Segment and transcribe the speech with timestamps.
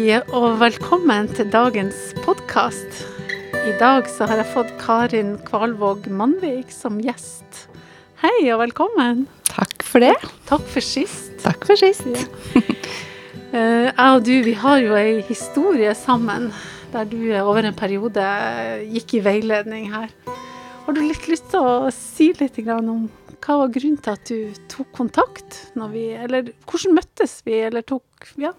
[0.00, 3.02] Hei og velkommen til dagens podkast.
[3.52, 7.66] I dag så har jeg fått Karin Kvalvåg Mannvik som gjest.
[8.22, 9.26] Hei og velkommen.
[9.50, 10.14] Takk for det.
[10.48, 11.34] Takk for sist.
[11.44, 12.08] Takk for sist.
[12.08, 12.62] Ja.
[13.90, 16.48] Jeg og du, vi har jo ei historie sammen
[16.94, 18.24] der du over en periode
[18.94, 20.08] gikk i veiledning her.
[20.86, 23.04] Har du litt lyst til å si litt om
[23.36, 25.60] hva var grunnen til at du tok kontakt?
[25.92, 28.56] Vi, eller hvordan møttes vi, eller tok Ja.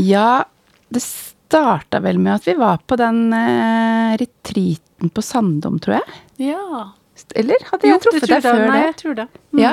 [0.00, 0.44] Ja,
[0.92, 6.22] det starta vel med at vi var på den uh, retreaten på Sandom, tror jeg.
[6.52, 6.92] ja.
[7.32, 8.86] Eller hadde jeg Jo, truffet deg før før Nei, det?
[8.90, 9.24] jeg tror det.
[9.56, 9.60] Mm.
[9.62, 9.70] Ja.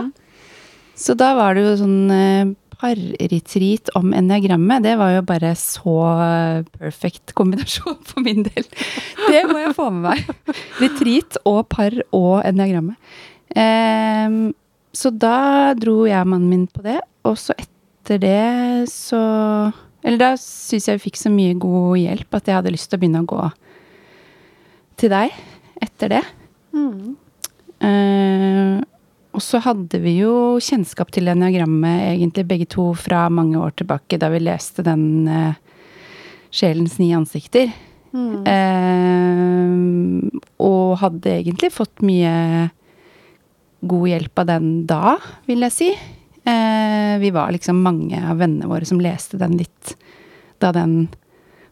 [0.95, 4.83] Så da var det jo sånn uh, parretreat om enneagrammet.
[4.85, 8.67] Det var jo bare så perfekt perfect kombinasjon for min del.
[9.27, 10.53] Det må jeg få med meg.
[10.83, 12.95] Retreat og par og enneagrammet.
[13.55, 14.53] Um,
[14.93, 19.21] så da dro jeg og mannen min på det, og så etter det så
[20.03, 22.99] Eller da syns jeg vi fikk så mye god hjelp at jeg hadde lyst til
[22.99, 23.43] å begynne å gå
[24.99, 25.35] til deg
[25.83, 26.23] etter det.
[26.75, 27.15] Mm.
[27.83, 28.79] Uh,
[29.33, 34.19] og så hadde vi jo kjennskap til eniagrammet egentlig begge to fra mange år tilbake,
[34.21, 35.53] da vi leste den uh,
[36.53, 37.71] Sjelens ni ansikter.
[38.13, 38.45] Mm.
[38.45, 39.73] Uh,
[40.61, 42.69] og hadde egentlig fått mye
[43.83, 45.15] god hjelp av den da,
[45.49, 45.89] vil jeg si.
[46.45, 49.93] Eh, vi var liksom mange av vennene våre som leste den litt
[50.59, 51.07] da den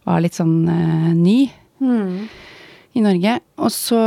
[0.08, 1.52] var litt sånn eh, ny
[1.82, 2.28] Mm.
[2.94, 3.40] i Norge.
[3.58, 3.98] Og så,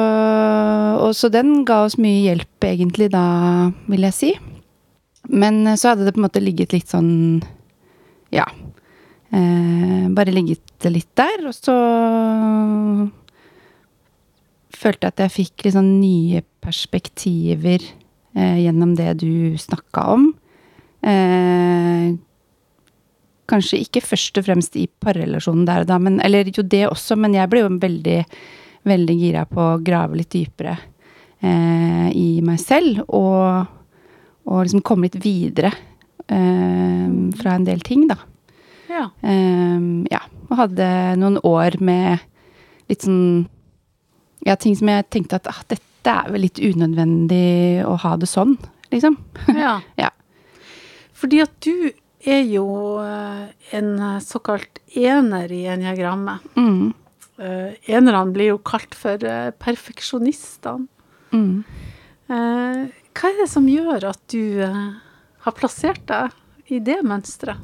[1.02, 4.30] og så den ga oss mye hjelp egentlig da, vil jeg si.
[5.28, 7.42] Men så hadde det på en måte ligget litt sånn
[8.30, 8.44] Ja.
[9.34, 11.74] Eh, bare ligget litt der, og så
[14.74, 17.82] følte jeg at jeg fikk litt sånn nye perspektiver
[18.36, 20.28] eh, gjennom det du snakka om.
[21.04, 22.14] Eh,
[23.50, 27.16] kanskje ikke først og fremst i parrelasjonen der og da, men, eller jo det også,
[27.20, 28.18] men jeg ble jo veldig,
[28.88, 30.76] veldig gira på å grave litt dypere
[31.44, 33.66] eh, i meg selv, og,
[34.48, 35.72] og liksom komme litt videre
[36.26, 38.18] eh, fra en del ting, da.
[38.88, 39.08] Ja.
[39.26, 40.88] Eh, ja, og hadde
[41.20, 42.24] noen år med
[42.90, 43.48] litt sånn
[44.44, 48.28] Ja, ting som jeg tenkte at ah, dette er vel litt unødvendig å ha det
[48.28, 48.58] sånn,
[48.92, 49.16] liksom.
[49.56, 49.78] ja.
[50.02, 50.10] Ja.
[51.24, 51.88] Fordi at du
[52.28, 52.66] er jo
[53.00, 53.46] eh,
[53.78, 56.44] en eh, såkalt ener i enneagrammet.
[56.52, 56.92] Mm.
[57.34, 60.84] Uh, enerne blir jo kalt for eh, perfeksjonistene.
[61.32, 61.64] Mm.
[62.28, 62.84] Eh,
[63.16, 64.84] hva er det som gjør at du eh,
[65.48, 67.58] har plassert deg i det mønsteret?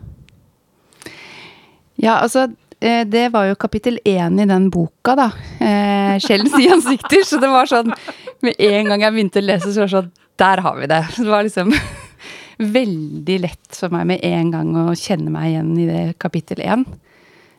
[2.00, 2.48] Ja, altså
[2.80, 5.30] eh, det var jo kapittel én i den boka, da.
[5.60, 7.22] Eh, Sjelens ni ansikter.
[7.28, 7.92] Så det var sånn
[8.40, 11.04] Med en gang jeg begynte å lese, så var det sånn Der har vi det.
[11.20, 11.76] Det var liksom
[12.60, 16.84] veldig lett for meg med en gang å kjenne meg igjen i det kapittel én.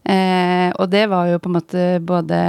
[0.05, 2.41] Eh, og det var jo på en måte både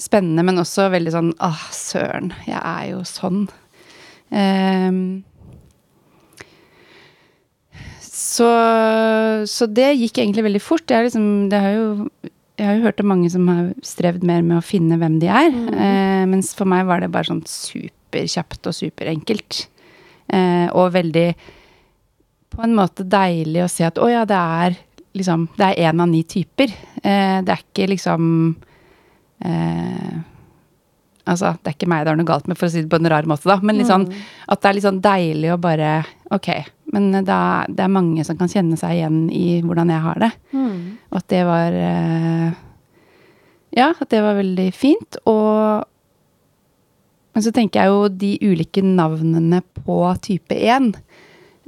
[0.00, 3.44] spennende, men også veldig sånn Ah, søren, jeg er jo sånn.
[4.32, 4.90] Eh,
[8.02, 8.50] så,
[9.48, 10.88] så det gikk egentlig veldig fort.
[10.88, 11.88] Jeg, liksom, det har jo,
[12.60, 15.28] jeg har jo hørt om mange som har strevd mer med å finne hvem de
[15.32, 15.52] er.
[15.52, 19.66] Eh, mens for meg var det bare sånn superkjapt og superenkelt.
[20.28, 21.28] Eh, og veldig
[22.52, 24.80] på en måte deilig å se at å ja, det er
[25.12, 26.72] liksom Det er én av ni typer.
[27.02, 28.22] Eh, det er ikke liksom
[29.44, 30.20] eh,
[31.22, 32.98] Altså, det er ikke meg det er noe galt med, for å si det på
[32.98, 33.60] en rar måte, da.
[33.62, 34.22] Men liksom, mm.
[34.50, 35.92] at det er litt sånn deilig å bare
[36.34, 36.48] Ok,
[36.96, 40.30] men er, det er mange som kan kjenne seg igjen i hvordan jeg har det.
[41.12, 42.58] Og at det var eh,
[43.76, 45.20] Ja, at det var veldig fint.
[45.30, 45.84] Og
[47.32, 50.92] Men så tenker jeg jo de ulike navnene på type 1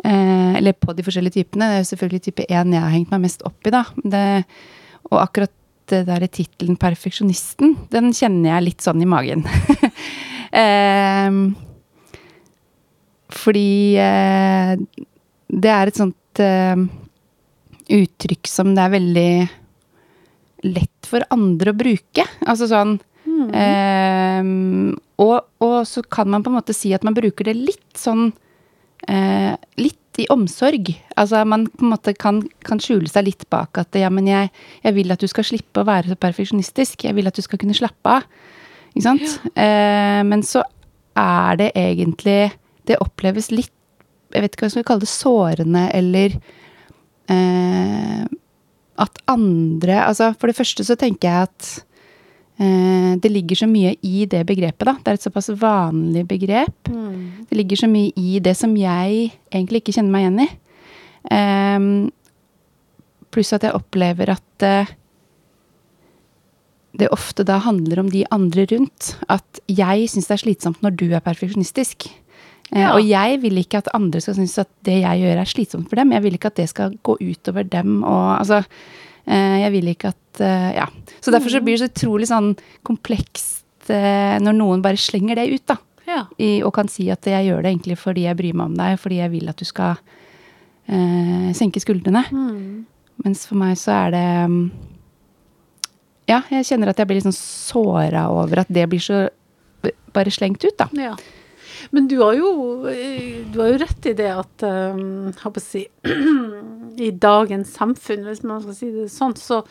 [0.04, 1.70] eh, Eller på de forskjellige typene.
[1.70, 3.84] Det er jo selvfølgelig type 1 jeg har hengt meg mest opp i, da.
[4.04, 4.24] Det,
[5.10, 5.54] og akkurat
[5.92, 9.44] det derre tittelen 'Perfeksjonisten', den kjenner jeg litt sånn i magen.
[10.64, 11.40] eh,
[13.34, 14.76] fordi eh,
[15.52, 16.86] det er et sånt eh,
[17.94, 19.30] uttrykk som det er veldig
[20.64, 22.24] lett for andre å bruke.
[22.48, 22.96] Altså sånn
[23.50, 24.46] eh,
[25.24, 28.30] og, og så kan man på en måte si at man bruker det litt sånn
[29.08, 30.92] eh, Litt i omsorg.
[31.18, 34.50] Altså man på en måte kan, kan skjule seg litt bak at ja, men jeg,
[34.84, 37.06] jeg vil at du skal slippe å være så perfeksjonistisk.
[37.08, 38.28] Jeg vil at du skal kunne slappe av.
[38.94, 39.38] Ikke sant?
[39.58, 40.62] Eh, men så
[41.18, 42.52] er det egentlig
[42.86, 43.72] Det oppleves litt
[44.34, 45.10] Jeg vet ikke hva jeg skal kalle det.
[45.10, 46.36] Sårende eller
[47.30, 48.22] eh,
[49.02, 51.72] At andre Altså, for det første så tenker jeg at
[52.56, 54.92] det ligger så mye i det begrepet, da.
[55.02, 56.90] Det er et såpass vanlig begrep.
[57.48, 60.50] Det ligger så mye i det som jeg egentlig ikke kjenner meg igjen i.
[61.34, 61.88] Um,
[63.34, 64.90] Pluss at jeg opplever at uh,
[66.94, 69.16] det ofte da handler om de andre rundt.
[69.26, 72.06] At jeg syns det er slitsomt når du er perfeksjonistisk.
[72.70, 72.92] Ja.
[72.92, 75.90] Uh, Og jeg vil ikke at andre skal synes at det jeg gjør er slitsomt
[75.90, 76.14] for dem.
[76.14, 78.68] Jeg vil ikke at det skal gå utover dem og altså eh,
[79.26, 80.88] Jeg vil ikke at eh, Ja.
[81.24, 82.50] Så derfor så blir det så utrolig sånn
[82.84, 85.78] komplekst eh, når noen bare slenger det ut, da.
[86.04, 86.24] Ja.
[86.36, 88.98] I, og kan si at jeg gjør det egentlig fordi jeg bryr meg om deg,
[89.00, 89.94] fordi jeg vil at du skal
[90.84, 92.26] eh, senke skuldrene.
[92.28, 92.84] Mm.
[93.24, 94.64] Mens for meg så er det mm,
[96.28, 99.26] Ja, jeg kjenner at jeg blir litt sånn såra over at det blir så
[100.14, 100.88] bare slengt ut, da.
[100.96, 101.14] Ja.
[101.90, 102.50] Men du har jo,
[102.88, 105.32] eh, du har jo rett i det at um,
[105.62, 105.86] si,
[107.08, 109.62] I dagens samfunn, hvis man skal si det sånn, så,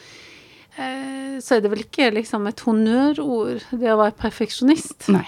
[0.78, 5.08] uh, så er det vel ikke liksom et honnørord, det å være perfeksjonist.
[5.14, 5.26] Nei.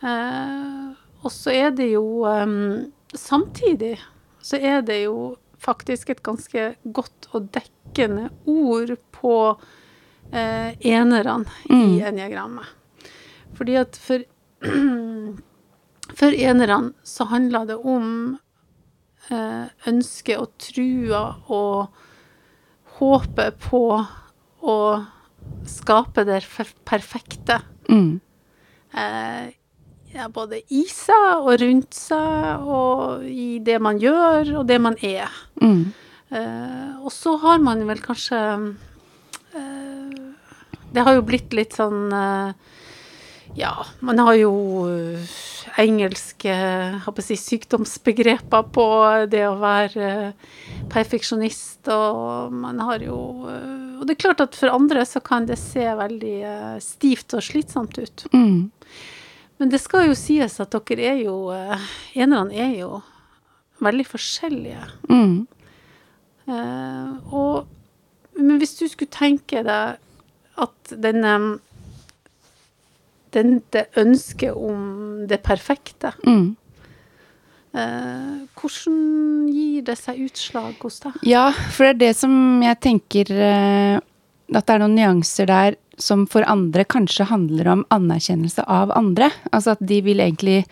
[0.00, 3.98] Uh, og så er det jo um, Samtidig
[4.40, 10.94] så er det jo faktisk et ganske godt og dekkende ord på uh, enerne i
[10.94, 12.06] enneagrammet.
[12.06, 12.70] eniagrammet.
[13.58, 14.22] Fordi at for
[16.18, 18.08] For enerne så handler det om
[19.30, 22.02] eh, ønsket og trua og
[23.00, 23.84] håpet på
[24.60, 24.76] å
[25.68, 26.42] skape det
[26.88, 27.60] perfekte.
[27.88, 28.20] Mm.
[28.92, 29.48] Eh,
[30.10, 34.98] ja, både i seg og rundt seg, og i det man gjør, og det man
[35.06, 35.30] er.
[35.62, 35.92] Mm.
[36.30, 38.38] Eh, og så har man vel kanskje
[39.58, 40.18] eh,
[40.94, 42.52] Det har jo blitt litt sånn eh,
[43.58, 44.52] Ja, man har jo
[44.86, 45.32] eh,
[45.80, 46.54] engelske
[47.24, 48.86] si, sykdomsbegreper på
[49.30, 50.48] det å være eh,
[50.92, 55.48] perfeksjonist, og man har jo eh, Og det er klart at for andre så kan
[55.48, 58.26] det se veldig eh, stivt og slitsomt ut.
[58.32, 58.70] Mm.
[59.60, 61.52] Men det skal jo sies at dere er jo
[62.16, 63.02] Enerne er jo
[63.80, 64.86] veldig forskjellige.
[65.08, 65.46] Mm.
[66.50, 67.66] Uh, og,
[68.36, 70.00] men hvis du skulle tenke deg
[70.60, 71.34] at denne
[73.36, 76.56] den, det ønsket om det perfekte, Mm.
[77.74, 81.18] eh, hvordan gir det seg utslag hos deg?
[81.26, 82.34] Ja, for det er det som
[82.64, 84.00] jeg tenker eh,
[84.50, 89.28] At det er noen nyanser der som for andre kanskje handler om anerkjennelse av andre.
[89.52, 90.64] Altså at de vil egentlig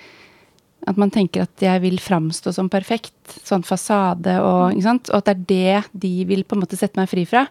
[0.89, 3.13] At man tenker at jeg vil framstå som perfekt.
[3.45, 5.11] Sånn fasade og ikke sant?
[5.11, 7.47] Og at det er det de vil på en måte sette meg fri fra.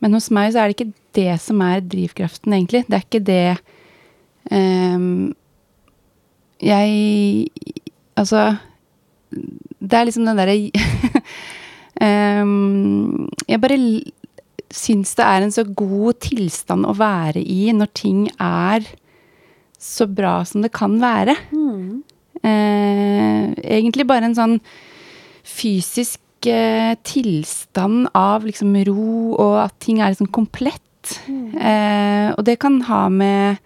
[0.00, 2.84] Men hos meg så er det ikke det som er drivkraften, egentlig.
[2.86, 3.58] Det er ikke det
[4.50, 5.34] ehm,
[6.62, 7.50] Jeg
[8.18, 8.56] Altså
[9.30, 10.56] Det er liksom den derre
[12.42, 13.78] um, Jeg bare
[14.74, 18.84] syns det er en så god tilstand å være i når ting er
[19.80, 21.36] så bra som det kan være.
[21.54, 22.02] Mm.
[22.42, 24.58] Uh, egentlig bare en sånn
[25.48, 30.84] fysisk uh, tilstand av liksom ro, og at ting er liksom komplett.
[31.08, 33.62] Eh, og det kan ha med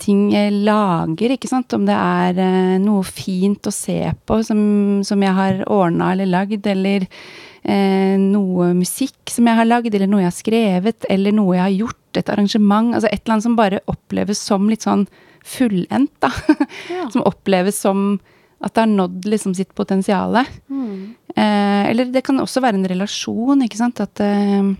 [0.00, 1.74] ting jeg lager, ikke sant.
[1.76, 4.60] Om det er eh, noe fint å se på som,
[5.04, 10.08] som jeg har ordna eller lagd, eller eh, noe musikk som jeg har lagd, eller
[10.10, 12.94] noe jeg har skrevet, eller noe jeg har gjort, et arrangement.
[12.96, 15.04] Altså et eller annet som bare oppleves som litt sånn
[15.46, 16.32] fullendt, da.
[16.96, 17.10] Ja.
[17.12, 18.16] som oppleves som
[18.64, 20.38] at det har nådd liksom sitt potensial.
[20.72, 21.14] Mm.
[21.36, 24.00] Eh, eller det kan også være en relasjon, ikke sant.
[24.00, 24.70] At eh,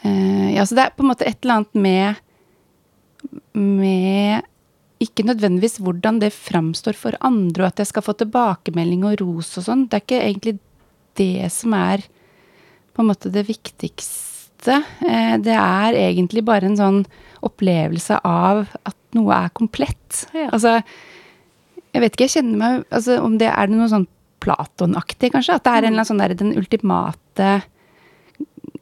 [0.00, 2.22] eh, Ja, så det er på en måte et eller annet med
[3.58, 4.48] Med
[5.02, 9.50] ikke nødvendigvis hvordan det framstår for andre, og at jeg skal få tilbakemelding og ros
[9.58, 9.86] og sånn.
[9.90, 10.54] Det er ikke egentlig
[11.18, 12.04] det som er
[12.92, 14.78] på en måte det viktigste.
[15.02, 17.00] Eh, det er egentlig bare en sånn
[17.42, 20.22] opplevelse av at noe er komplett.
[20.46, 20.78] Altså,
[21.92, 24.08] jeg vet ikke, jeg kjenner meg altså, Om det er det noe sånn
[24.42, 25.58] Platon-aktig, kanskje?
[25.58, 27.50] At det er en eller annen sånn der, den ultimate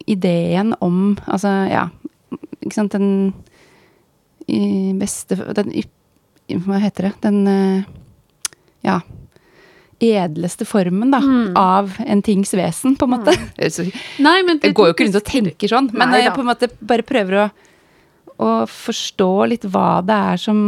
[0.08, 1.88] ideen om Altså, ja
[2.62, 3.34] Ikke sant, den
[5.00, 5.72] beste Den
[6.66, 7.12] Hva heter det?
[7.22, 7.82] Den eh,
[8.84, 9.00] Ja.
[10.00, 11.52] Edleste formen, da, Mm.
[11.60, 13.34] av en tings vesen, på en måte.
[13.70, 13.84] Så
[14.24, 16.48] Nei, men jeg går jo ikke rundt og tenker sånn, men Nei jeg på en
[16.48, 17.44] måte bare prøver å,
[18.40, 20.62] å forstå litt hva det er som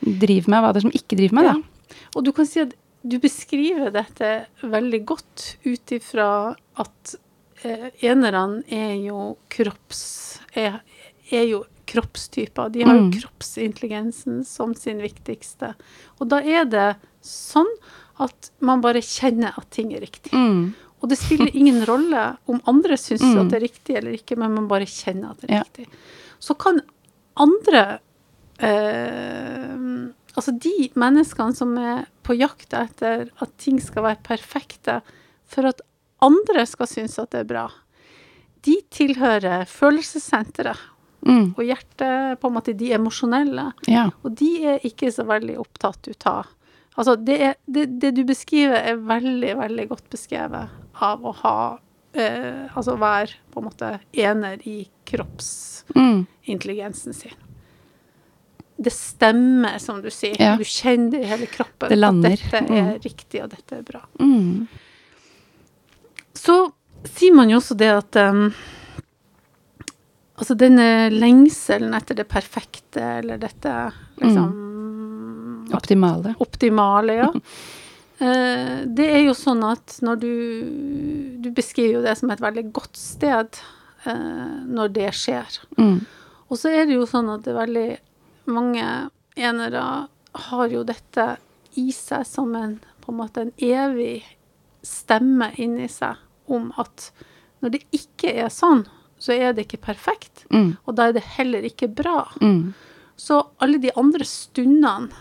[0.00, 1.98] driver meg, hva det er som ikke driver meg, da.
[2.16, 2.72] Og du kan si at
[3.04, 6.30] du beskriver dette veldig godt ut ifra
[6.80, 7.14] at
[7.66, 10.38] eh, enerne er jo kropps...
[10.56, 10.80] Er,
[11.32, 11.62] er jo
[11.92, 12.70] kroppstyper.
[12.72, 13.12] De har jo Mm.
[13.20, 15.74] kroppsintelligensen som sin viktigste.
[16.20, 17.68] Og da er det sånn
[18.20, 20.32] at man bare kjenner at ting er riktig.
[20.32, 20.74] Mm.
[21.02, 23.40] Og det spiller ingen rolle om andre syns Mm.
[23.40, 25.62] at det er riktig eller ikke, men man bare kjenner at det er Ja.
[25.62, 25.86] riktig.
[26.40, 26.80] Så kan
[27.36, 28.00] andre
[28.58, 35.02] eh, Altså de menneskene som er på jakt etter at ting skal være perfekte,
[35.44, 35.82] for at
[36.24, 37.66] andre skal synes at det er bra,
[38.64, 40.78] de tilhører følelsessenteret
[41.26, 41.52] Mm.
[41.56, 43.68] og hjertet, på en måte de emosjonelle.
[43.86, 44.08] Ja.
[44.24, 46.46] Og de er ikke så veldig opptatt ut av
[46.98, 50.68] Altså, det, er, det, det du beskriver, er veldig, veldig godt beskrevet
[51.00, 51.78] av å ha
[52.12, 57.14] eh, Altså være på en måte ener i kroppsintelligensen Mm.
[57.14, 57.32] sin.
[58.76, 60.36] Det stemmer, som du sier.
[60.40, 60.56] Ja.
[60.58, 61.88] Du kjenner det i hele kroppen.
[61.88, 62.32] Det lander.
[62.32, 62.98] At dette er Mm.
[63.04, 64.00] riktig, og dette er bra.
[64.20, 64.66] Mm.
[66.34, 66.72] Så
[67.04, 68.52] sier man jo også det at um,
[70.42, 73.72] Altså denne lengselen etter det perfekte, eller dette
[74.18, 74.50] liksom
[75.72, 76.34] Optimale.
[76.42, 77.30] optimale, ja.
[78.22, 80.34] Eh, det er jo sånn at når du
[81.42, 83.56] Du beskriver jo det som et veldig godt sted
[84.06, 85.56] eh, når det skjer.
[85.74, 86.04] Mm.
[86.46, 87.88] Og så er det jo sånn at det er veldig
[88.52, 88.84] mange
[89.34, 89.82] enere
[90.46, 91.26] har jo dette
[91.80, 94.20] i seg som en på en måte en evig
[94.86, 97.08] stemme inni seg om at
[97.64, 98.84] når det ikke er sånn,
[99.22, 100.44] så er det ikke perfekt.
[100.50, 100.72] Mm.
[100.86, 102.24] Og da er det heller ikke bra.
[102.42, 102.72] Mm.
[103.16, 105.12] Så alle de andre stundene,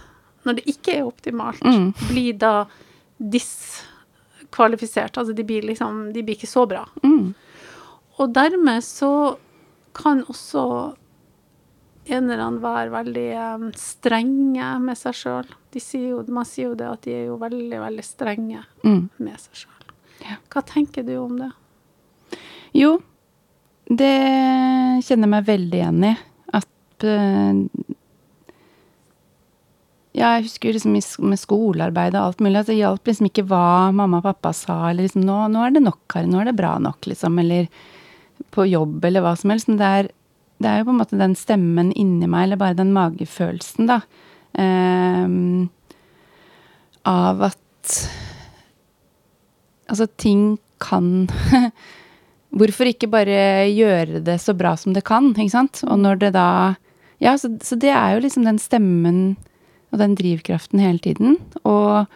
[0.47, 1.91] når det ikke er optimalt, Mm.
[2.09, 2.53] blir da
[3.21, 5.17] diskvalifisert.
[5.17, 6.85] Altså de blir liksom De blir ikke så bra.
[7.03, 7.33] Mm.
[8.19, 9.37] Og dermed så
[9.93, 10.95] kan også
[12.11, 15.45] enerne være veldig um, strenge med seg sjøl.
[16.27, 19.09] Man sier jo det at de er jo veldig, veldig strenge Mm.
[19.19, 20.37] med seg sjøl.
[20.49, 21.51] Hva tenker du om det?
[22.73, 23.01] Jo,
[23.91, 24.15] det
[25.05, 26.13] kjenner jeg meg veldig igjen i.
[26.59, 27.89] At eh,
[30.11, 30.97] Ja, jeg husker liksom
[31.31, 34.89] med skolearbeid og alt mulig, at det hjalp liksom ikke hva mamma og pappa sa,
[34.89, 36.27] eller liksom nå, 'Nå er det nok, Kari.
[36.27, 37.39] Nå er det bra nok', liksom.
[37.39, 37.69] Eller
[38.51, 39.69] på jobb, eller hva som helst.
[39.69, 40.09] Men det er,
[40.59, 44.01] det er jo på en måte den stemmen inni meg, eller bare den magefølelsen, da,
[44.59, 45.69] um,
[47.07, 47.57] av at
[49.91, 51.27] Altså, ting kan
[52.51, 55.83] Hvorfor ikke bare gjøre det så bra som det kan, ikke sant?
[55.87, 56.47] Og når det da
[57.21, 59.21] Ja, så, så det er jo liksom den stemmen
[59.93, 61.35] og den drivkraften hele tiden.
[61.67, 62.07] Og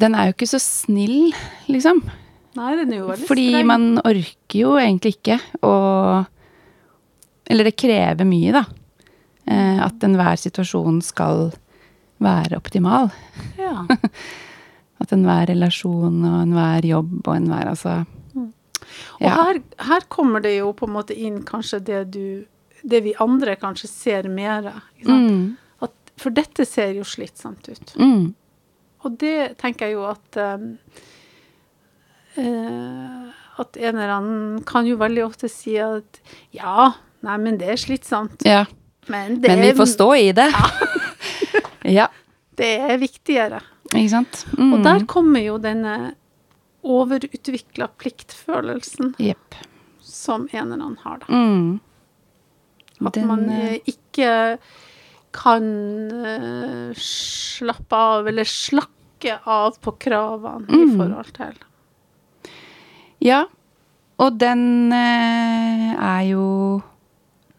[0.00, 1.30] den er jo ikke så snill,
[1.70, 2.00] liksom.
[2.58, 3.68] Nei, den er jo veldig Fordi streng.
[3.70, 5.74] man orker jo egentlig ikke å
[7.50, 8.64] Eller det krever mye, da.
[9.46, 11.50] Eh, at enhver situasjon skal
[12.20, 13.10] være optimal.
[13.58, 13.86] ja.
[15.00, 18.02] At enhver relasjon og enhver jobb og enhver altså
[19.20, 22.46] Og her, her kommer det jo på en måte inn kanskje det du
[22.80, 24.70] Det vi andre kanskje ser mer.
[25.04, 25.26] Sant?
[25.30, 25.56] Mm.
[26.20, 27.94] For dette ser jo slitsomt ut.
[27.96, 28.32] Mm.
[29.06, 30.66] Og det tenker jeg jo at um,
[32.36, 33.30] uh,
[33.60, 36.20] At en eller annen kan jo veldig ofte si at
[36.56, 36.92] ja,
[37.26, 38.44] nei, men det er slitsomt.
[38.48, 38.64] Ja.
[39.10, 40.48] Men det, Men vi får stå i det.
[41.98, 42.06] ja.
[42.60, 43.60] det er viktigere.
[43.90, 44.44] Ikke sant?
[44.56, 44.74] Mm.
[44.76, 46.14] Og der kommer jo denne
[46.82, 49.54] overutvikla pliktfølelsen yep.
[50.00, 51.26] som en eller annen har, da.
[51.32, 51.80] Mm.
[53.06, 54.58] At Den, man eh, eh, ikke
[55.32, 55.64] kan
[56.26, 60.96] eh, slappe av, eller slakke av på kravene i Mm.
[60.98, 61.58] forhold til
[63.20, 63.44] Ja.
[64.20, 66.82] Og den er jo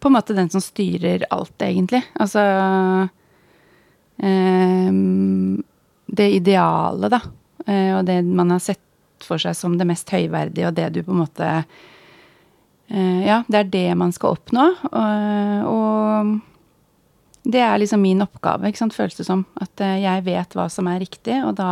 [0.02, 2.04] på en måte den som styrer alt, egentlig.
[2.20, 2.42] Altså
[4.22, 5.64] ehm,
[6.12, 7.22] Det ideale, da.
[7.68, 8.82] eh, og det man har sett
[9.28, 13.60] for seg som det mest høyverdige, og det du på en måte eh, Ja, det
[13.60, 14.68] er det man skal oppnå.
[14.92, 19.46] Og, og det er liksom min oppgave, ikke sant, føles det som.
[19.62, 21.72] At eh, jeg vet hva som er riktig, og da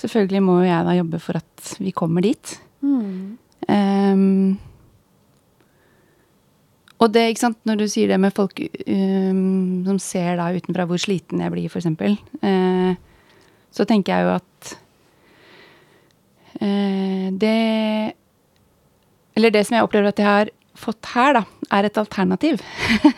[0.00, 2.54] Selvfølgelig må jo jeg da jobbe for at vi kommer dit.
[3.68, 4.56] Ehm,
[7.00, 10.84] og det, ikke sant, når du sier det med folk um, som ser da utenfra
[10.88, 12.96] hvor sliten jeg blir, for eksempel, eh,
[13.72, 14.72] så tenker jeg jo at
[16.60, 18.12] det
[19.36, 20.50] Eller det som jeg opplever at jeg har
[20.80, 21.42] fått her, da,
[21.76, 22.60] er et alternativ.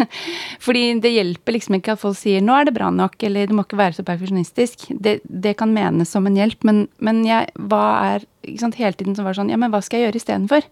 [0.64, 3.54] Fordi det hjelper liksom ikke at folk sier 'nå er det bra nok', eller 'du
[3.54, 4.88] må ikke være så perfeksjonistisk'.
[5.00, 7.84] Det, det kan menes som en hjelp, men, men jeg, hva
[8.16, 10.66] er ikke sant, Hele tiden som var sånn 'ja, men hva skal jeg gjøre istedenfor'?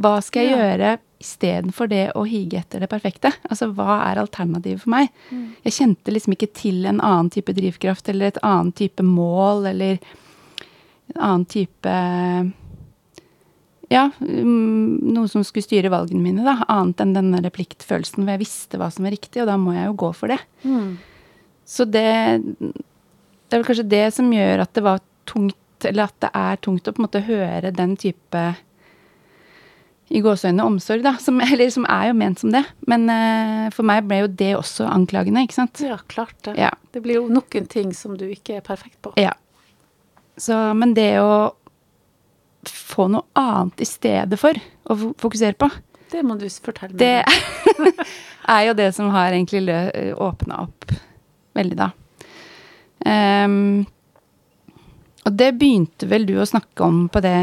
[0.00, 0.58] Hva skal jeg Ja.
[0.62, 3.32] gjøre istedenfor det å hige etter det perfekte?
[3.50, 5.10] Altså, hva er alternativet for meg?
[5.64, 9.98] Jeg kjente liksom ikke til en annen type drivkraft, eller et annet type mål, eller
[11.10, 11.94] en annen type
[13.90, 16.60] Ja, mm, noe som skulle styre valgene mine, da.
[16.70, 19.74] Annet enn denne repliktfølelsen, pliktfølelsen hvor jeg visste hva som var riktig, og da må
[19.74, 20.38] jeg jo gå for det.
[21.66, 22.06] Så det
[22.46, 26.60] Det er vel kanskje det som gjør at det var tungt, eller at det er
[26.62, 28.42] tungt å på en måte høre den type
[30.10, 31.14] i gåseøynene omsorg, da.
[31.22, 32.64] Som, eller som er jo ment som det.
[32.90, 35.82] Men uh, for meg ble jo det også anklagende, ikke sant.
[35.86, 36.56] Ja, klart det.
[36.58, 36.72] Ja.
[36.90, 39.14] Det blir jo nok en ting som du ikke er perfekt på.
[39.20, 39.34] Ja.
[40.36, 41.50] Så, men det å
[42.68, 44.56] få noe annet i stedet for
[44.90, 45.70] å fokusere på.
[46.10, 47.00] Det må du fortelle meg.
[47.00, 48.04] Det
[48.56, 49.78] er jo det som har egentlig
[50.18, 50.92] åpna opp
[51.56, 51.90] veldig, da.
[53.00, 53.86] Um,
[55.28, 57.36] og det begynte vel du å snakke om på det,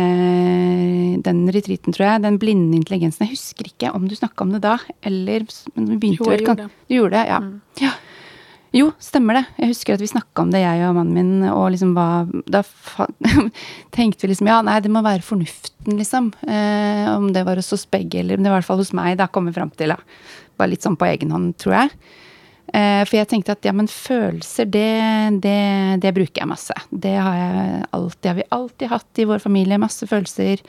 [1.25, 2.23] den retreaten, tror jeg.
[2.25, 3.27] Den blinde intelligensen.
[3.27, 6.57] Jeg husker ikke om du snakka om det da, eller Men vi begynte Jo, vel
[6.57, 6.67] det.
[6.89, 7.39] Du gjorde det, ja.
[7.43, 7.53] Mm.
[7.83, 7.93] ja.
[8.75, 9.43] Jo, stemmer det.
[9.61, 12.63] Jeg husker at vi snakka om det, jeg og mannen min, og liksom hva Da
[13.95, 16.33] tenkte vi liksom ja, nei, det må være fornuften, liksom.
[16.43, 18.95] Eh, om det var hos oss begge, eller om det var i hvert fall hos
[18.97, 19.95] meg, da kom vi fram til.
[19.95, 19.99] da.
[20.59, 21.95] Bare litt sånn på egen hånd, tror jeg.
[22.75, 24.91] Eh, for jeg tenkte at ja, men følelser, det,
[25.45, 25.57] det,
[26.03, 26.75] det bruker jeg masse.
[26.91, 29.79] Det har jeg alltid, har vi alltid hatt i vår familie.
[29.79, 30.63] Masse følelser.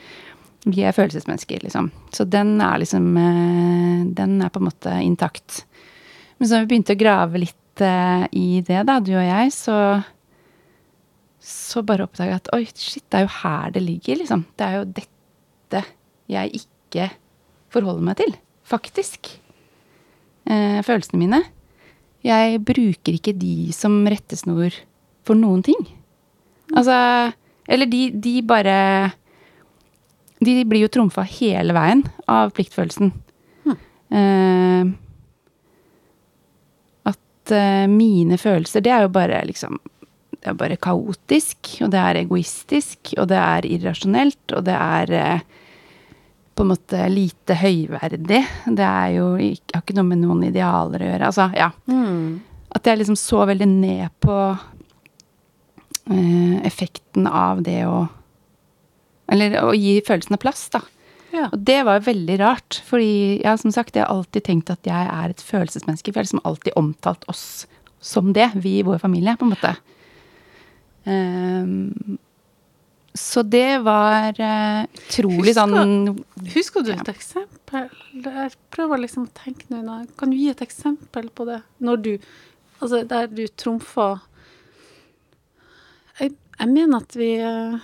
[0.67, 1.91] Vi er følelsesmennesker, liksom.
[2.15, 5.65] Så den er liksom eh, Den er på en måte intakt.
[6.37, 9.51] Men så har vi begynt å grave litt eh, i det, da, du og jeg,
[9.55, 9.77] så
[11.49, 14.43] så bare oppdaga jeg at oi, shit, det er jo her det ligger, liksom.
[14.59, 15.83] Det er jo dette
[16.29, 17.07] jeg ikke
[17.73, 18.35] forholder meg til,
[18.67, 19.31] faktisk.
[20.49, 21.39] Eh, følelsene mine.
[22.25, 24.75] Jeg bruker ikke de som rettesnor
[25.27, 25.79] for noen ting.
[26.75, 27.31] Altså
[27.69, 29.11] Eller de, de bare
[30.37, 33.13] De blir jo trumfa hele veien av pliktfølelsen.
[34.09, 34.91] Eh,
[37.49, 39.79] at eh, mine følelser, det er jo bare liksom
[40.39, 45.11] Det er bare kaotisk, og det er egoistisk, og det er irrasjonelt, og det er
[45.11, 45.41] eh,
[46.55, 48.39] på en måte lite høyverdig.
[48.77, 51.27] Det er jo ikke, har ikke noe med noen idealer å gjøre.
[51.27, 51.67] Altså, ja.
[51.91, 52.39] Mm.
[52.71, 58.07] At jeg liksom så veldig ned på uh, effekten av det å
[59.29, 60.79] Eller å gi følelsene plass, da.
[61.31, 61.49] Ja.
[61.53, 65.09] Og det var veldig rart, fordi ja, som sagt, jeg har alltid tenkt at jeg
[65.13, 66.09] er et følelsesmenneske.
[66.11, 67.43] For jeg har liksom alltid omtalt oss
[68.01, 69.75] som det, vi i vår familie, på en måte.
[71.05, 72.17] Um,
[73.13, 76.99] så det var eh, utrolig Husker- sånn Husker du Ja.
[77.01, 77.89] et eksempel?
[78.13, 80.05] Jeg prøver liksom å tenke nå.
[80.17, 81.61] Kan du gi et eksempel på det?
[81.81, 82.11] Når du
[82.81, 84.21] Altså, der du trumfa
[86.19, 87.79] jeg, jeg mener at vi eh,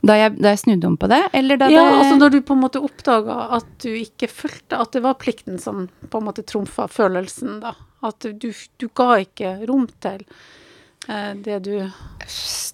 [0.00, 2.38] da jeg, da jeg snudde om på det, eller da Ja, det altså når du
[2.48, 6.26] på en måte oppdaga at du ikke fulgte At det var plikten som på en
[6.28, 7.74] måte trumfa følelsen, da.
[8.06, 8.48] At du,
[8.80, 10.24] du ga ikke rom til
[11.08, 11.74] eh, det du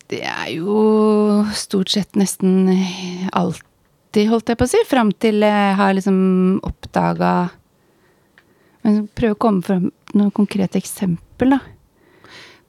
[0.06, 2.70] Det er jo stort sett nesten
[3.34, 6.18] alltid, holdt jeg på å si, fram til jeg har liksom
[6.66, 7.36] oppdaga
[8.86, 11.58] Prøve å komme fram til noe konkret eksempel, da.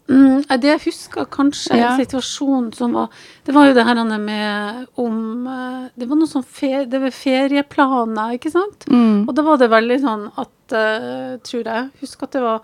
[0.08, 1.90] Mm, det jeg husker kanskje Ja.
[1.92, 3.10] en situasjon som var
[3.46, 7.12] Det var jo det her med om eh, Det var noe sånn fe, det var
[7.12, 8.86] ferieplaner, ikke sant?
[8.88, 9.28] Mm.
[9.28, 11.90] Og da var det veldig sånn at uh, Tror jeg.
[12.00, 12.62] husker at det var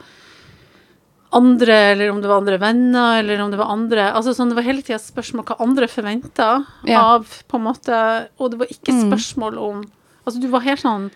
[1.33, 4.55] andre, eller om det var andre venner, eller om det var andre Altså sånn, det
[4.59, 7.01] var hele tida spørsmål hva andre forventa Ja.
[7.15, 9.11] av på en måte Og det var ikke Mm.
[9.11, 9.83] spørsmål om
[10.25, 11.11] Altså, du var helt sånn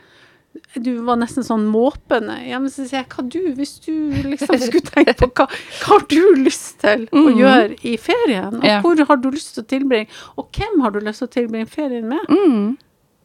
[0.76, 2.36] du var nesten sånn måpende.
[2.48, 3.94] Ja, men så sier jeg, hva du, hvis du
[4.28, 7.40] liksom skulle tenke på hva, hva har du lyst til å mm.
[7.40, 8.60] gjøre i ferien?
[8.60, 8.82] Og Ja.
[8.84, 10.12] hvor har du lyst til å tilbringe?
[10.38, 12.30] Og hvem har du lyst til å tilbringe ferien med?
[12.30, 12.78] Mm.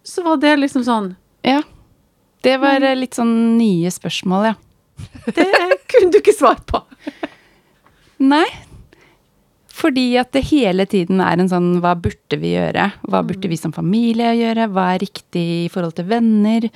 [0.06, 1.14] Så var det liksom sånn
[1.46, 1.62] Ja.
[2.42, 4.54] Det var eh, litt sånn nye spørsmål, ja.
[5.34, 5.46] Det
[5.90, 6.82] kunne du ikke svare på.
[8.32, 8.46] Nei.
[9.82, 12.84] Fordi at det hele tiden er en sånn hva burde vi gjøre?
[13.10, 14.68] Hva burde vi som familie gjøre?
[14.70, 16.68] Hva er riktig i forhold til venner?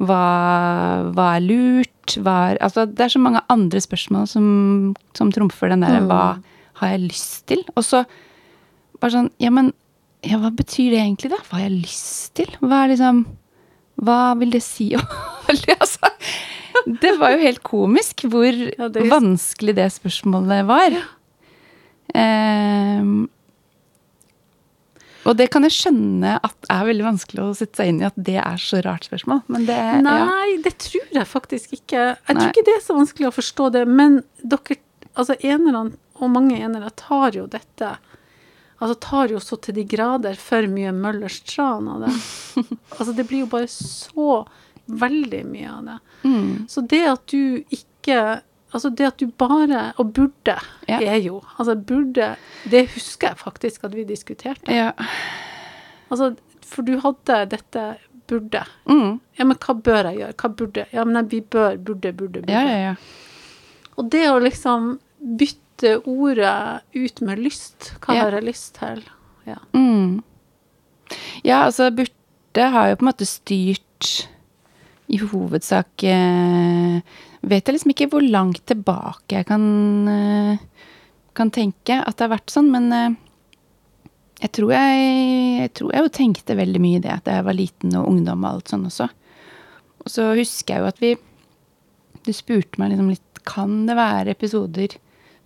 [0.00, 0.20] Hva,
[1.12, 2.16] hva er lurt?
[2.24, 4.46] Hva er, altså, det er så mange andre spørsmål som,
[5.16, 6.08] som trumfer den derre Mm.
[6.08, 6.24] hva
[6.80, 7.62] har jeg lyst til?
[7.76, 8.04] Og så
[9.00, 9.72] bare sånn Ja, men
[10.24, 11.38] ja, hva betyr det egentlig, da?
[11.48, 12.48] Hva har jeg lyst til?
[12.64, 13.24] Hva er liksom
[14.04, 16.10] Hva vil det si altså,
[17.02, 20.96] Det var jo helt komisk hvor Ja, det vanskelig det spørsmålet var.
[22.12, 23.24] Ehm,
[25.24, 28.16] og det kan jeg skjønne at er veldig vanskelig å sette seg inn i at
[28.26, 29.40] det er så rart spørsmål.
[29.52, 30.00] Men det ja.
[30.04, 32.02] Nei, det tror jeg faktisk ikke.
[32.12, 34.76] Jeg tror ikke det er så vanskelig å forstå det, men dere,
[35.14, 37.96] altså enerne, og mange enere, tar jo dette
[38.82, 42.10] Altså tar jo så til de grader for mye Møllers tran av det.
[42.98, 44.42] altså det blir jo bare så
[44.84, 45.94] veldig mye av det.
[46.26, 46.50] Mm.
[46.68, 48.18] Så det at du ikke
[48.74, 50.56] Altså det at du bare Og burde
[50.88, 50.98] Ja.
[51.00, 52.36] er jo Altså burde
[52.70, 54.72] Det husker jeg faktisk at vi diskuterte.
[54.72, 54.90] Ja.
[56.10, 57.84] Altså, for du hadde dette
[58.28, 58.64] burde.
[58.88, 59.20] Mm.
[59.38, 60.34] Ja, men hva bør jeg gjøre?
[60.40, 62.52] Hva burde Ja, men vi bør, burde, burde, burde.
[62.52, 62.94] ja, ja, ja.
[63.96, 64.98] Og det å liksom
[65.38, 69.02] bytte ordet ut med lyst, hva har jeg lyst til?
[69.46, 69.58] Ja.
[69.74, 70.22] Mm.
[71.44, 74.28] Ja, altså burde har jo på en måte styrt
[75.12, 77.00] i hovedsak eh,
[77.44, 79.64] Vet jeg liksom ikke hvor langt tilbake jeg kan,
[80.08, 80.88] eh,
[81.36, 83.16] kan tenke at det har vært sånn, men eh,
[84.44, 85.04] jeg tror jeg,
[85.60, 88.50] jeg tror jeg jo tenkte veldig mye det da jeg var liten og ungdom og
[88.50, 89.08] alt sånn også.
[90.04, 91.14] Og så husker jeg jo at vi
[92.24, 94.96] Du spurte meg liksom litt Kan det være episoder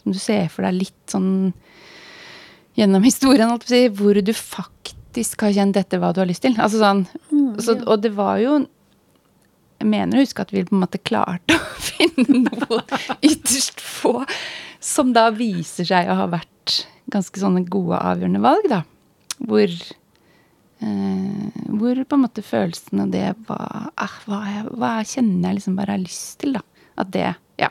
[0.02, 1.52] som du ser for deg litt sånn
[2.78, 6.28] gjennom historien, holdt på å si, hvor du faktisk har kjent dette hva du har
[6.30, 6.54] lyst til?
[6.62, 7.00] Altså sånn
[7.58, 8.61] så, Og det var jo
[9.84, 12.82] mener å huske at vi på en måte klarte å finne noe
[13.22, 14.24] ytterst få
[14.80, 18.82] som da viser seg å ha vært ganske sånne gode, avgjørende valg, da.
[19.38, 19.70] Hvor
[20.82, 25.58] eh, Hvor på en måte følelsen av det var ah, hva, jeg, hva kjenner jeg
[25.60, 26.62] liksom bare har lyst til, da.
[26.98, 27.70] At det Ja.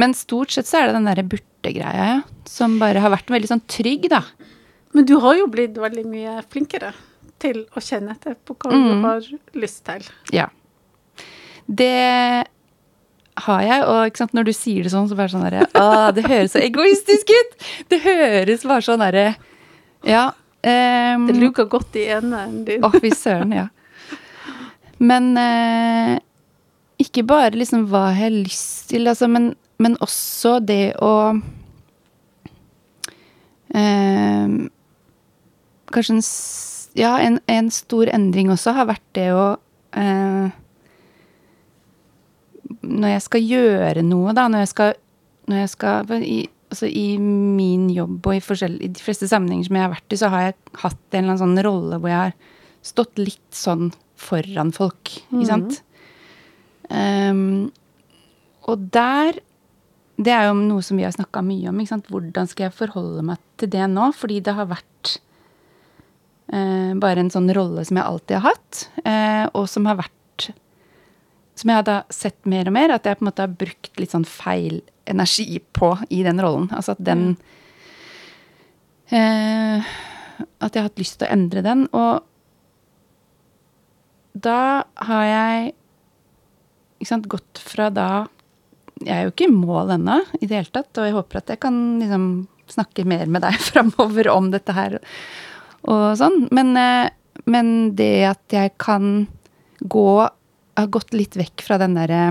[0.00, 2.20] Men stort sett så er det den derre burte-greia ja.
[2.48, 4.22] Som bare har vært veldig sånn trygg, da.
[4.96, 6.92] Men du har jo blitt veldig mye flinkere
[7.42, 8.88] til å kjenne etter på hva Mm.
[8.88, 9.22] du har
[9.58, 10.04] lyst til.
[10.32, 10.48] Ja.
[11.72, 12.44] Det
[13.42, 16.52] har jeg, og når du sier det sånn, så bare sånn derre Å, det høres
[16.52, 17.54] så egoistisk ut!
[17.88, 19.26] Det høres bare sånn derre
[20.04, 20.32] Ja.
[20.62, 22.84] Um, Det luker godt i enden din.
[22.84, 23.66] Å, fy søren, ja.
[25.02, 26.18] Men uh,
[27.02, 31.14] ikke bare liksom hva jeg har lyst til, altså, men, men også det å
[33.74, 34.54] uh,
[35.92, 36.22] Kanskje en,
[36.96, 39.42] ja, en, en stor endring også har vært det å
[39.92, 40.46] eh,
[43.02, 44.96] Når jeg skal gjøre noe, da, når jeg skal,
[45.50, 46.38] når jeg skal i,
[46.72, 50.20] altså I min jobb og i, i de fleste sammenhenger som jeg har vært i,
[50.20, 52.36] så har jeg hatt en eller annen sånn rolle hvor jeg har
[52.82, 53.90] stått litt sånn
[54.22, 55.80] foran folk, ikke sant?
[56.92, 57.72] Um,
[58.68, 59.38] og der
[60.22, 61.78] Det er jo noe som vi har snakka mye om.
[61.80, 62.08] ikke sant?
[62.12, 64.10] Hvordan skal jeg forholde meg til det nå?
[64.14, 65.14] Fordi det har vært
[66.52, 70.14] uh, bare en sånn rolle som jeg alltid har hatt, uh, og som har vært
[71.58, 74.14] Som jeg har sett mer og mer, at jeg på en måte har brukt litt
[74.14, 76.70] sånn feil energi på i den rollen.
[76.72, 77.34] Altså at den
[79.12, 79.92] eh,
[80.62, 81.84] At jeg har hatt lyst til å endre den.
[81.92, 82.22] Og
[84.32, 85.72] da har jeg
[87.02, 88.08] ikke sant, gått fra da
[89.02, 91.50] Jeg er jo ikke i mål ennå i det hele tatt, og jeg håper at
[91.50, 92.26] jeg kan liksom
[92.70, 95.00] snakke mer med deg framover om dette her
[95.82, 96.46] og sånn.
[96.54, 97.10] Men, eh,
[97.50, 97.66] men
[97.98, 99.26] det at jeg kan
[99.82, 100.28] gå
[100.78, 102.22] Har gått litt vekk fra den derre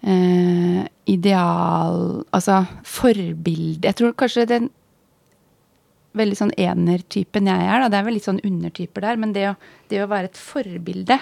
[0.00, 1.98] eh, ideal
[2.34, 4.70] Altså forbilde Jeg tror kanskje den
[6.16, 7.82] veldig sånn enertypen jeg er.
[7.82, 7.88] Da.
[7.92, 9.18] Det er vel litt sånn undertyper der.
[9.20, 9.54] Men det å,
[9.90, 11.18] det å være et forbilde,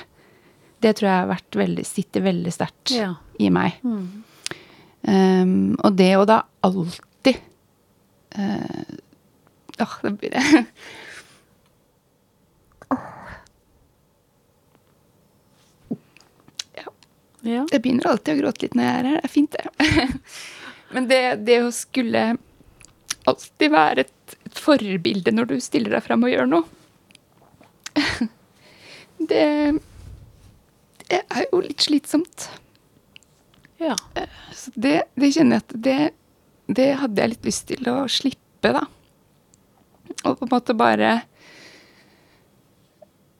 [0.84, 3.08] det tror jeg har vært veldig, sitter veldig sterkt Ja.
[3.42, 3.80] i meg.
[3.82, 4.04] Mm.
[5.04, 7.42] Um, og det å da alltid
[8.38, 8.94] uh,
[9.82, 10.62] Åh, det blir det.
[17.44, 17.64] Ja.
[17.70, 19.16] Jeg begynner alltid å gråte litt når jeg er her.
[19.20, 20.06] Det er fint, det.
[20.94, 22.24] Men det, det å skulle
[23.28, 26.64] alltid være et, et forbilde når du stiller deg fram og gjør noe
[29.30, 29.44] det,
[31.06, 32.48] det er jo litt slitsomt.
[33.78, 33.94] ja.
[34.54, 35.98] Så det, det kjenner jeg at det,
[36.66, 38.82] det hadde jeg litt lyst til å slippe, da.
[40.24, 41.10] Og på en måte bare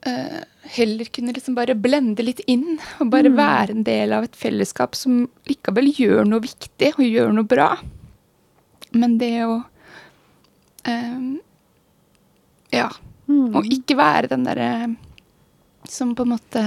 [0.06, 2.78] eh, Heller kunne liksom bare blende litt inn.
[3.02, 7.34] Og bare være en del av et fellesskap som likevel gjør noe viktig og gjør
[7.36, 7.70] noe bra.
[8.94, 9.58] Men det å
[10.88, 11.30] um,
[12.72, 12.88] Ja.
[13.28, 13.54] Mm.
[13.56, 14.70] Og ikke være den derre
[15.88, 16.62] som på en måte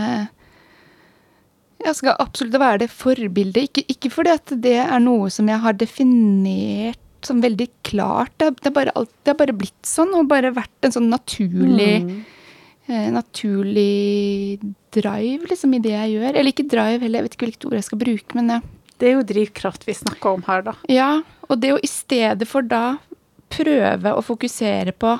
[1.77, 3.69] jeg skal absolutt være det forbildet.
[3.69, 8.33] Ikke, ikke fordi at det er noe som jeg har definert som veldig klart.
[8.37, 11.11] Det, det, er bare alt, det har bare blitt sånn, og bare vært en sånn
[11.13, 12.17] naturlig Mm.
[12.87, 14.59] Eh, Naturlig
[14.95, 16.31] drive, liksom, i det jeg gjør.
[16.33, 18.55] Eller ikke drive heller, jeg vet ikke hvilket ord jeg skal bruke, men.
[18.97, 20.73] Det er jo drivkraft vi snakker om her, da.
[20.89, 21.11] Ja,
[21.47, 22.97] og det å i stedet for da
[23.53, 25.13] prøve å fokusere på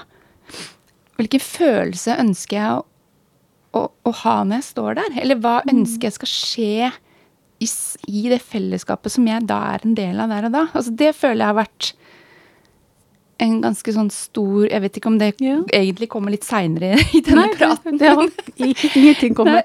[1.17, 2.81] hvilken følelse ønsker jeg å,
[3.77, 5.19] å, å ha når jeg står der?
[5.23, 6.89] Eller hva ønsker jeg skal skje
[7.57, 7.69] i,
[8.09, 10.65] i det fellesskapet som jeg da er en del av der og da?
[10.73, 11.91] Altså det føler jeg har vært
[13.39, 15.59] en ganske sånn stor Jeg vet ikke om det Ja.
[15.73, 17.97] egentlig kommer litt seinere i denne Nei, praten.
[18.01, 18.11] det,
[18.57, 19.61] det ingenting kommer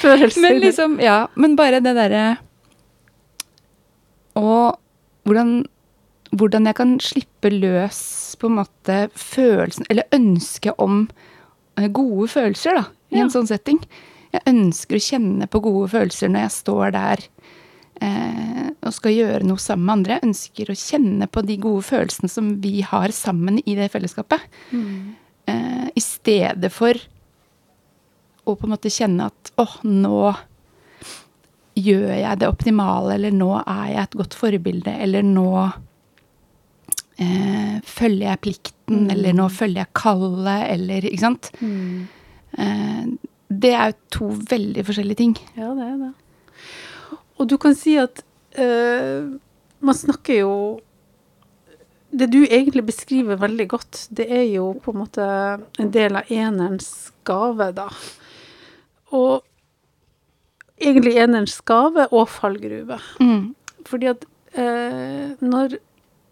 [0.00, 2.36] før eller Men liksom, ja, men bare det derre
[4.38, 4.78] Og
[5.26, 5.64] hvordan,
[6.32, 7.98] hvordan jeg kan slippe løs
[8.40, 11.02] på en måte følelsen, eller ønsket om
[11.76, 13.24] eh, gode følelser, da, i Ja.
[13.26, 13.80] en sånn setting.
[14.32, 17.24] Jeg ønsker å kjenne på gode følelser når jeg står der
[18.00, 20.20] og skal gjøre noe sammen med andre.
[20.26, 24.46] Ønsker å kjenne på de gode følelsene som vi har sammen i det fellesskapet.
[24.72, 25.16] Mm.
[25.50, 26.96] Eh, I stedet for
[28.44, 30.32] å på en måte kjenne at åh, nå
[31.80, 35.50] gjør jeg det optimale, eller nå er jeg et godt forbilde, eller nå
[37.20, 41.52] eh, følger jeg plikten, eller nå følger jeg kallet, eller Ikke sant?
[41.60, 43.04] Eh,
[43.50, 45.38] det er jo to veldig forskjellige ting.
[45.58, 46.10] Ja, det er det.
[47.40, 48.22] Og du kan si at
[48.60, 49.32] uh,
[49.80, 50.54] man snakker jo
[52.10, 55.26] Det du egentlig beskriver veldig godt, det er jo på en måte
[55.78, 57.86] en del av enerens gave, da.
[59.14, 59.44] Og
[60.74, 62.98] egentlig enerens gave og fallgruve.
[63.22, 63.54] Mm.
[63.86, 64.26] Fordi at
[64.58, 65.78] uh, når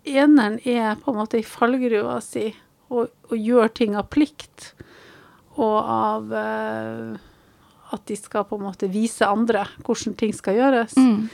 [0.02, 2.48] eneren er på en måte i fallgruva si
[2.88, 4.72] og, og gjør ting av plikt,
[5.58, 7.16] og av eh,
[7.92, 11.29] at de skal på en måte vise andre hvordan ting skal gjøres, Mm.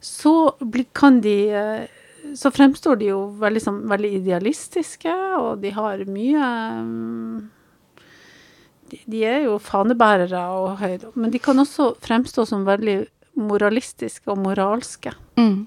[0.00, 0.52] så
[0.94, 1.86] kan de eh,
[2.34, 6.48] Så fremstår de jo veldig, som, veldig idealistiske, og de har mye
[6.84, 7.48] mm,
[8.90, 13.06] de, de er jo fanebærere og høyde, men de kan også fremstå som veldig
[13.38, 15.12] moralistiske og moralske.
[15.38, 15.66] Mm.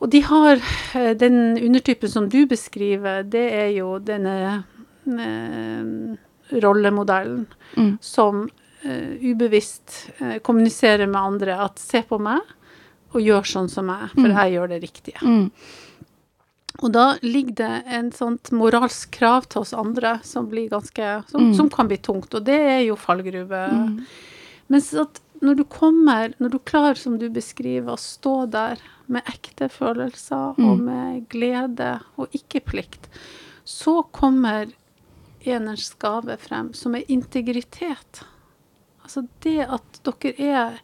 [0.00, 0.60] Og de har
[0.94, 4.64] eh, den undertypen som du beskriver, det er jo denne
[5.06, 6.16] eh,
[6.62, 7.98] rollemodellen Mm.
[8.02, 8.48] som
[8.84, 12.40] eh, ubevisst uh, kommuniserer med andre at se på meg
[13.12, 14.36] og gjør sånn som meg, for Mm.
[14.36, 15.20] jeg gjør det riktige.
[15.22, 15.50] Mm.
[16.82, 21.48] Og da ligger det en sånt moralsk krav til oss andre som blir ganske som,
[21.50, 21.54] Mm.
[21.56, 23.68] som kan bli tungt, og det er jo fallgruve.
[23.72, 24.06] Mm.
[24.70, 29.24] Mens at når du kommer, når du klarer, som du beskriver, å stå der med
[29.26, 30.84] ekte følelser og Mm.
[30.84, 33.08] med glede og ikke plikt,
[33.66, 34.70] så kommer
[35.44, 38.22] enerens gave frem, som er integritet.
[39.10, 40.76] Altså det at dere er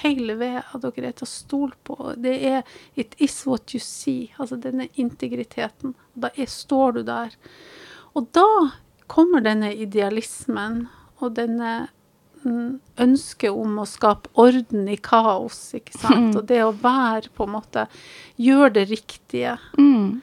[0.00, 2.14] hele ved, at dere er til å stole på.
[2.16, 2.62] Det er
[2.96, 5.92] 'it is what you see', altså denne integriteten.
[6.16, 7.36] Da er, står du der.
[8.14, 8.72] Og da
[9.06, 10.88] kommer denne idealismen
[11.20, 11.88] og denne
[12.44, 16.32] mm, ønsket om å skape orden i kaos, ikke sant.
[16.32, 16.36] Mm.
[16.38, 17.86] Og det å være på en måte
[18.40, 19.58] Gjøre det riktige.
[19.76, 20.22] Mm.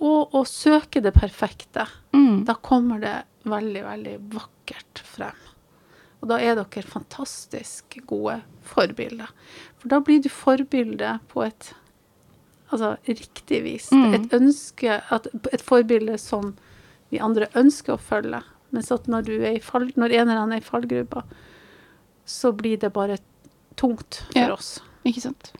[0.00, 1.84] Og å søke det perfekte.
[2.16, 2.44] Mm.
[2.48, 5.36] Da kommer det veldig, veldig vakkert frem.
[6.18, 9.30] Og da er dere fantastisk gode forbilder.
[9.78, 11.72] For da blir du forbilde på et
[12.72, 13.90] altså, riktig vis.
[13.94, 14.14] Mm.
[14.18, 14.98] Et ønske,
[15.52, 16.56] et forbilde som
[17.12, 18.42] vi andre ønsker å følge.
[18.74, 21.22] Mens at når, du i fall, når enerne er i fallgruppa,
[22.28, 23.16] så blir det bare
[23.78, 24.52] tungt for Ja.
[24.52, 24.80] oss.
[25.06, 25.52] Ikke sant.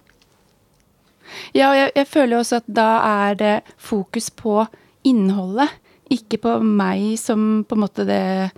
[1.55, 4.67] Ja, og jeg, jeg føler også at da er det fokus på
[5.09, 5.71] innholdet,
[6.11, 8.51] ikke på meg som på en måte det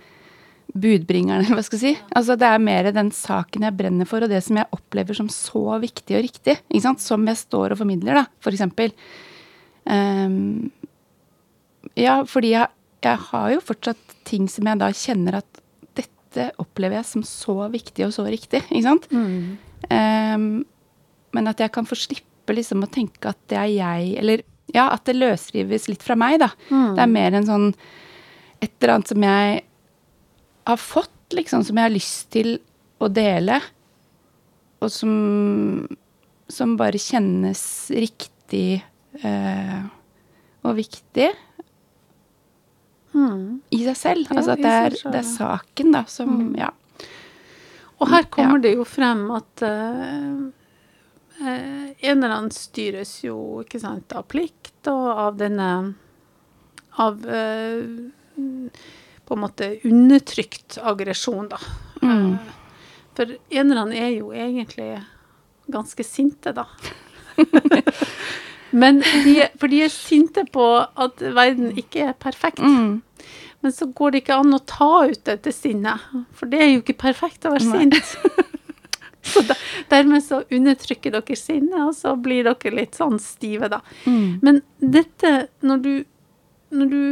[0.73, 2.09] budbringeren, eller hva skal jeg si.
[2.17, 5.29] Altså det er mer den saken jeg brenner for, og det som jeg opplever som
[5.31, 7.03] så viktig og riktig, ikke sant?
[7.03, 8.93] som jeg står og formidler, da, for eksempel.
[9.91, 10.69] Ehm,
[11.97, 12.71] ja, fordi jeg,
[13.03, 15.63] jeg har jo fortsatt ting som jeg da kjenner at
[15.97, 19.09] dette opplever jeg som så viktig og så riktig, ikke sant?
[19.91, 20.51] Ehm,
[21.35, 24.41] men at jeg kan få slippe liksom å tenke at det er jeg Eller
[24.75, 26.49] ja, at det løsrives litt fra meg, da.
[26.69, 26.95] Mm.
[26.95, 27.67] Det er mer en sånn
[28.61, 29.61] Et eller annet som jeg
[30.67, 32.55] har fått, liksom, som jeg har lyst til
[33.01, 33.61] å dele.
[34.81, 35.87] Og som
[36.51, 37.61] Som bare kjennes
[37.95, 38.81] riktig
[39.23, 39.83] eh,
[40.67, 41.29] og viktig
[43.13, 43.61] hmm.
[43.71, 44.25] i seg selv.
[44.27, 46.57] Ja, altså at det er, det er saken, da, som Mm.
[46.59, 46.73] Ja.
[48.01, 48.61] Og her kommer Ja.
[48.65, 50.49] det jo frem at uh,
[52.01, 55.93] enerne styres jo, ikke sant, av plikt og av denne
[56.99, 57.87] Av eh,
[59.31, 61.59] på en måte undertrykt aggresjon, da.
[62.01, 62.33] Mm.
[62.33, 62.49] Eh,
[63.15, 64.97] for enerne er jo egentlig
[65.71, 66.65] ganske sinte, da.
[68.71, 72.59] Men de, for de er sinte på at verden ikke er perfekt.
[72.59, 72.99] Mm.
[73.63, 76.83] Men så går det ikke an å ta ut dette sinnet, for det er jo
[76.83, 77.83] ikke perfekt å være Nei.
[77.87, 78.55] sint.
[79.31, 79.55] så da,
[79.91, 83.79] dermed så undertrykker dere sinnet, og så blir dere litt sånn stive, da.
[84.03, 84.41] Mm.
[84.43, 85.93] Men dette, når du,
[86.75, 87.05] når du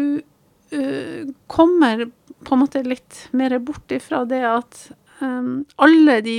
[0.72, 2.06] øh, kommer
[2.46, 6.38] på en måte litt mer bort ifra det at um, alle de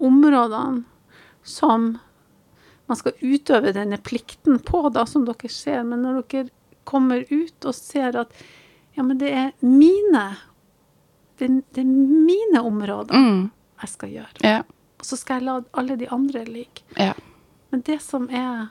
[0.00, 0.84] områdene
[1.42, 1.98] som
[2.86, 6.50] man skal utøve denne plikten på, da, som dere ser, men når dere
[6.88, 8.32] kommer ut og ser at
[8.96, 10.24] ja, men det er mine
[11.38, 13.50] det, det er mine områder Mm.
[13.80, 14.42] jeg skal gjøre.
[14.44, 14.58] Ja.
[15.00, 16.82] Og så skal jeg la alle de andre ligge.
[16.98, 17.12] Ja.
[17.70, 18.68] Men det som er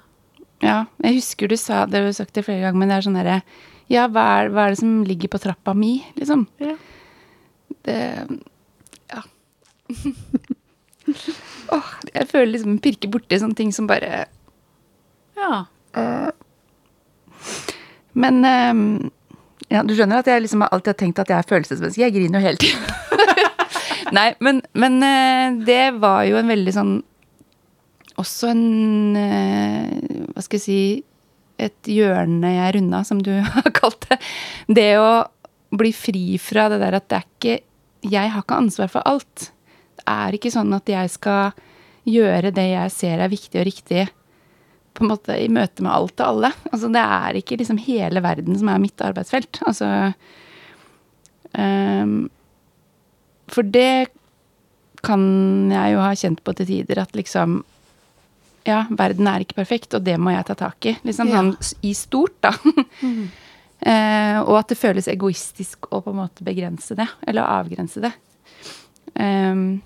[0.61, 3.05] Ja, jeg husker du sa det, du har sagt det flere ganger, men det er
[3.07, 3.41] sånn derre
[3.89, 6.47] Ja, hva er, hva er det som ligger på trappa mi, liksom?
[6.61, 6.75] ja.
[7.85, 7.99] Det
[9.09, 9.21] Ja.
[11.73, 14.27] oh, jeg føler liksom en pirker borti sånne ting som bare
[15.39, 15.65] ja.
[18.13, 19.11] Men um,
[19.69, 22.01] ja, du skjønner at jeg liksom alltid har tenkt at jeg er følelsesmenneske.
[22.01, 22.81] Jeg griner jo hele tiden.
[24.17, 26.93] Nei, men, men uh, det var jo en veldig sånn
[28.17, 28.63] Også en
[29.13, 29.91] uh,
[30.33, 30.79] Hva skal jeg si
[31.59, 34.19] et hjørne jeg runda, som du har kalt det.
[34.67, 35.11] Det å
[35.79, 37.57] bli fri fra det der at det er ikke
[38.09, 39.49] Jeg har ikke ansvar for alt.
[39.99, 41.51] Det er ikke sånn at jeg skal
[42.07, 44.05] gjøre det jeg ser er viktig og riktig
[44.95, 46.51] på en måte i møte med alt og alle.
[46.71, 49.61] Altså, det er ikke liksom hele verden som er mitt arbeidsfelt.
[49.67, 49.89] Altså
[51.55, 52.15] um,
[53.51, 54.09] For det
[55.05, 55.21] kan
[55.71, 57.61] jeg jo ha kjent på til tider at liksom
[58.67, 60.97] Ja, verden er ikke perfekt, og det må jeg ta tak i.
[61.03, 61.41] Liksom Ja.
[61.41, 62.53] sånn i stort, da.
[63.79, 68.09] Eh, og at det føles egoistisk å på en måte begrense det, eller avgrense det.
[69.15, 69.81] Um,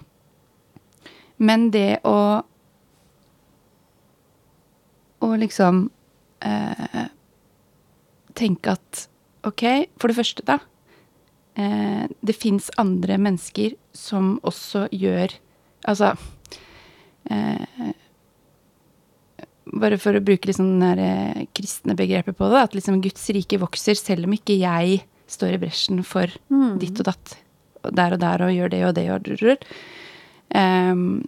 [1.38, 2.41] men det å
[5.21, 5.91] Å liksom
[6.41, 7.05] eh,
[8.33, 9.03] tenke at
[9.45, 9.63] ok,
[10.01, 10.57] for det første, da.
[11.55, 15.38] Eh, det fins andre mennesker som også gjør
[15.86, 16.15] Altså
[17.29, 17.93] eh,
[19.65, 23.60] Bare for å bruke liksom der, eh, kristne begrepet på det, at liksom Guds rike
[23.62, 26.80] vokser selv om ikke jeg står i bresjen for Mm.
[26.80, 27.38] ditt og datt.
[27.86, 29.58] Og der og der og gjør det og det og.
[30.54, 31.26] Ehm,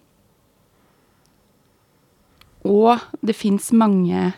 [2.65, 4.33] og det fins mange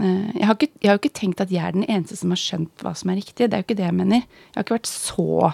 [0.00, 2.30] uh, jeg, har ikke, jeg har jo ikke tenkt at jeg er den eneste som
[2.30, 3.48] har skjønt hva som er riktig.
[3.48, 4.22] Det er jo ikke det jeg mener.
[4.22, 5.52] Jeg har ikke vært så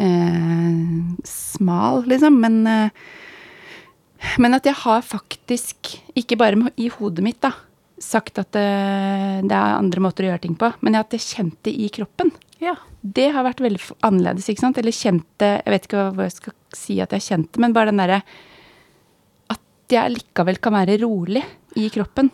[0.00, 2.40] uh, smal, liksom.
[2.42, 2.90] Men, eh,
[4.38, 7.52] men at jeg har faktisk, ikke bare i hodet mitt, da,
[8.00, 8.64] sagt at det,
[9.48, 12.32] det er andre måter å gjøre ting på, men at jeg kjente det i kroppen.
[12.62, 12.74] Ja.
[13.04, 14.78] Det har vært veldig annerledes, ikke sant?
[14.80, 18.00] Eller kjente Jeg vet ikke hva- jeg skal si at jeg kjente, men bare den
[18.00, 18.22] derre
[19.52, 19.60] At
[19.92, 21.42] jeg likevel kan være rolig
[21.76, 22.30] i kroppen.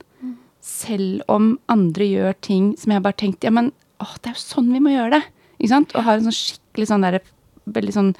[0.62, 4.44] Selv om andre gjør ting som jeg bare tenkte Ja, men å, det er jo
[4.44, 5.22] sånn vi må gjøre det.
[5.58, 5.94] Ikke sant?
[5.96, 7.22] Og har en sånn skikkelig sånn derre
[7.70, 8.12] Veldig sånn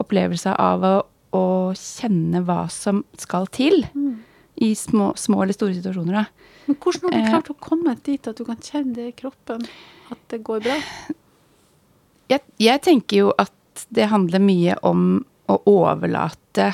[0.00, 0.92] opplevelse av å,
[1.36, 3.84] å kjenne hva som skal til.
[4.60, 6.24] I små, små eller store situasjoner, da.
[6.66, 7.30] Men hvordan har du Eh.
[7.30, 9.62] klart å komme dit at du kan kjenne det i kroppen?
[10.10, 10.76] At det går bra?
[12.30, 16.66] jeg, jeg tenker jo at det handler mye om å overlate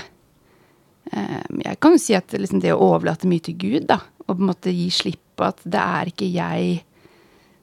[1.13, 4.35] eh, Jeg kan jo si at liksom det å overlate mye til Gud, da, og
[4.35, 6.83] på en måte gi slipp på at det er ikke jeg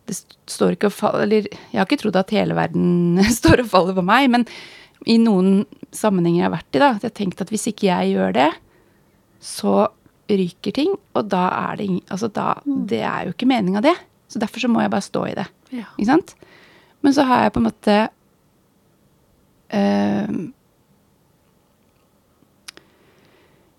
[0.07, 0.15] Det
[0.47, 3.97] står ikke og faller Eller jeg har ikke trodd at hele verden står og faller
[3.99, 4.47] på meg, men
[5.05, 5.65] i noen
[5.97, 8.35] sammenhenger jeg har vært i, da, at jeg har tenkt at hvis ikke jeg gjør
[8.37, 8.49] det,
[9.43, 9.75] så
[10.31, 13.95] ryker ting, og da er det Altså da Det er jo ikke meninga, det.
[14.31, 15.47] Så derfor så må jeg bare stå i det.
[15.71, 15.85] Ja.
[15.97, 16.35] Ikke sant?
[17.01, 17.97] Men så har jeg på en måte
[19.73, 20.37] øh,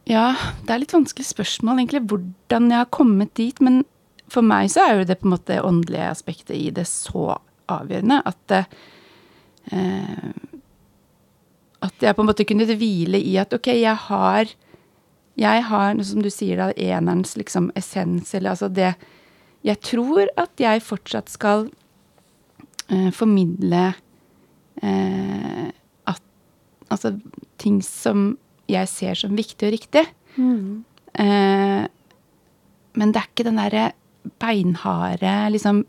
[0.04, 0.34] Ja,
[0.66, 3.60] det er litt vanskelig spørsmål, egentlig, hvordan jeg har kommet dit.
[3.64, 3.84] Men
[4.28, 7.38] for meg så er jo det på en måte åndelige aspektet i det så
[7.72, 8.54] avgjørende at
[9.72, 10.28] eh,
[11.84, 14.54] At jeg på en måte kunne hvile i at ok, jeg har
[15.34, 18.94] jeg har, som du sier da, enerens liksom essens, eller altså det
[19.64, 21.70] Jeg tror at jeg fortsatt skal
[22.92, 23.94] eh, formidle
[24.82, 25.68] eh,
[26.06, 26.22] at
[26.90, 27.16] Altså
[27.58, 28.36] ting som
[28.68, 30.04] jeg ser som viktig og riktig.
[30.36, 30.84] Mm.
[31.20, 31.84] Eh,
[32.94, 33.92] men det er ikke den derre
[34.40, 35.82] beinharde liksom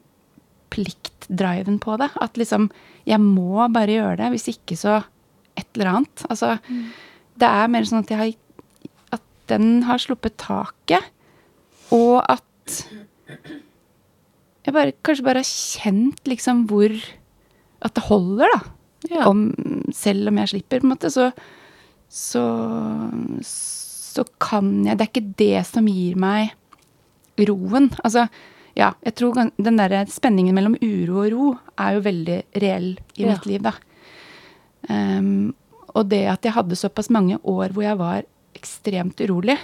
[0.73, 2.09] pliktdriven på det.
[2.15, 2.71] At liksom
[3.05, 5.03] Jeg må bare gjøre det, hvis ikke så
[5.57, 6.25] et eller annet.
[6.29, 6.55] Altså,
[7.39, 8.33] det er mer sånn at jeg har
[9.19, 11.03] At den har sluppet taket,
[11.93, 12.79] og at
[14.65, 16.89] jeg bare, kanskje bare har kjent liksom hvor
[17.85, 18.61] At det holder, da.
[19.11, 19.27] Ja.
[19.29, 19.43] Om,
[19.93, 21.27] selv om jeg slipper, på en måte, så,
[22.09, 22.41] så
[24.15, 26.53] Så kan jeg Det er ikke det som gir meg
[27.45, 27.89] roen.
[28.07, 28.29] Altså,
[28.79, 31.47] ja, jeg tror den der spenningen mellom uro og ro
[31.83, 33.33] er jo veldig reell i Ja.
[33.33, 33.73] mitt liv, da.
[34.91, 35.53] Ehm,
[35.95, 38.25] og det at jeg hadde såpass mange år hvor jeg var
[38.55, 39.57] ekstremt urolig,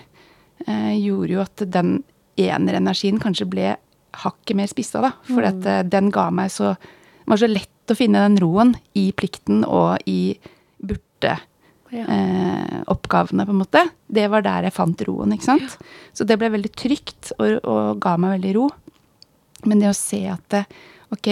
[0.67, 1.99] uh, gjorde jo at den
[2.39, 3.75] enerenergien kanskje ble
[4.23, 5.11] hakket mer spissa, da.
[5.27, 8.73] For at eh, den ga meg så Det var så lett å finne den roen
[8.97, 10.33] i plikten og i
[10.83, 11.37] burde
[11.91, 12.05] Ja.
[12.07, 13.83] eh, oppgavene, på en måte.
[14.07, 15.77] Det var der jeg fant roen, ikke sant.
[16.13, 18.69] Så det ble veldig trygt og, og ga meg veldig ro.
[19.63, 20.65] Men det å se at det,
[21.13, 21.29] ok,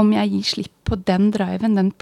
[0.00, 1.92] om jeg gir slipp på den driven, den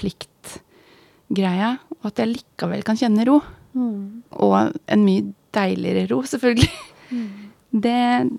[1.29, 1.71] pliktgreia,
[2.01, 3.41] og at jeg likevel kan kjenne ro,
[3.75, 4.23] Mm.
[4.39, 6.71] og en mye deiligere ro, selvfølgelig,
[7.73, 8.31] det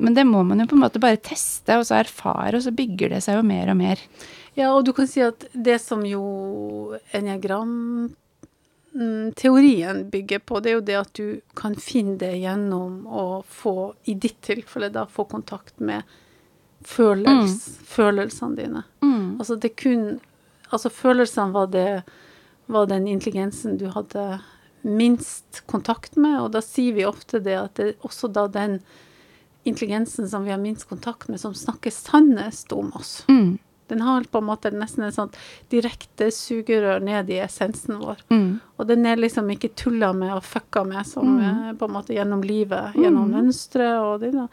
[0.00, 2.70] Men det må man jo på en måte bare teste og så erfare, og så
[2.72, 3.98] bygger det seg jo mer og mer.
[4.56, 10.86] Ja, og du kan si at det som jo enneagram-teorien bygger på, det er jo
[10.88, 15.78] det at du kan finne det gjennom å få, i ditt tilfelle da, få kontakt
[15.80, 16.02] med
[16.82, 18.82] følels, følelsene dine.
[19.38, 20.18] Altså det kun
[20.70, 22.02] Altså følelsene var det
[22.70, 24.40] var den intelligensen du hadde
[24.86, 28.78] minst kontakt med, og da sier vi ofte det at det er også da den
[29.68, 33.24] intelligensen som vi har minst kontakt med, som snakker sannest om oss.
[33.28, 33.58] Mm.
[33.90, 35.34] Den har på en måte nesten et sånt
[35.68, 38.22] direkte sugerør ned i essensen vår.
[38.30, 38.60] Mm.
[38.78, 41.42] Og den er liksom ikke tulla med og fucka med som Mm.
[41.42, 44.46] eh, på en måte gjennom livet, gjennom mønstre og det da.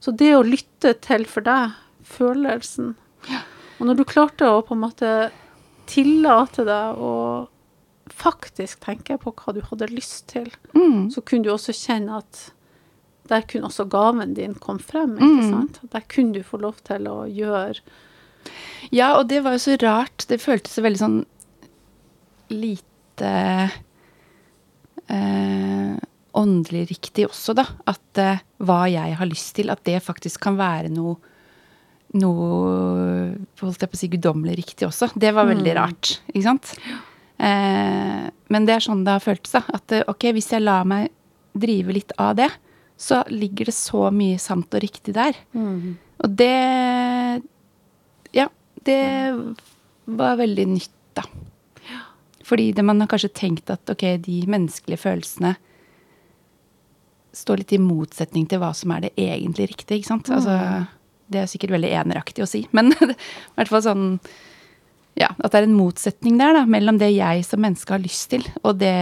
[0.00, 2.94] Så det å lytte til for deg følelsen
[3.80, 5.30] Og når du klarte å på en måte
[5.86, 7.12] tillate deg å
[8.12, 11.10] faktisk tenke på hva du hadde lyst til, Mm.
[11.10, 12.52] så kunne du også kjenne at
[13.28, 15.50] der kunne også gaven din komme frem, ikke Mm.
[15.50, 15.80] sant?
[15.90, 17.80] Der kunne du få lov til å gjøre
[18.92, 20.24] Ja, og det var jo så rart.
[20.28, 21.26] Det føltes så veldig sånn
[22.50, 23.70] lite
[25.08, 25.96] eh,
[26.36, 27.64] åndelig riktig også, da.
[27.88, 31.16] At eh, hva jeg har lyst til, at det faktisk kan være noe
[32.20, 35.10] noe holdt jeg på å si guddommelig riktig også.
[35.14, 36.72] Det var veldig rart, ikke sant?
[37.38, 39.62] Eh, men det er sånn det har føltes, da.
[39.76, 41.10] At eh, ok, hvis jeg lar meg
[41.56, 42.50] drive litt av det,
[42.96, 45.36] så ligger det så mye sant og riktig der.
[46.24, 47.42] Og det
[48.36, 48.48] Ja,
[48.84, 49.02] det
[50.06, 51.24] var veldig nytt, da.
[52.46, 55.56] Fordi det man har kanskje tenkt at ok, de menneskelige følelsene
[57.36, 60.30] står litt i motsetning til hva som er det egentlig riktige, ikke sant.
[60.32, 60.54] Altså,
[61.32, 63.14] det er sikkert veldig eneraktig å si, men i
[63.56, 64.06] hvert fall sånn
[65.16, 68.28] ja, at det er en motsetning der da, mellom det jeg som menneske har lyst
[68.34, 68.92] til, og det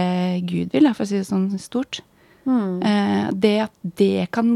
[0.47, 1.99] Gud vil, da, for å si det sånn stort.
[2.45, 4.47] Eh, det at det kan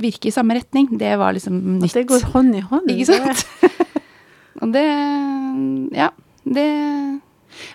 [0.00, 1.92] virke i samme retning, det var liksom nytt.
[1.92, 2.90] At det går hånd i hånd.
[2.94, 3.44] Ikke sant?
[4.62, 4.86] og det
[5.94, 6.10] Ja.
[6.44, 6.64] Det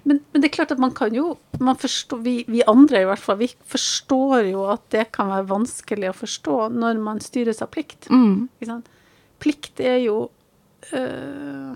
[0.04, 3.08] Men, men det er klart at man kan jo man forstår, vi, vi andre i
[3.08, 7.64] hvert fall, vi forstår jo at det kan være vanskelig å forstå når man styres
[7.64, 8.10] av plikt.
[8.12, 8.92] mm, Ikke sant?
[9.40, 10.30] Plikt er jo
[10.94, 11.74] øh,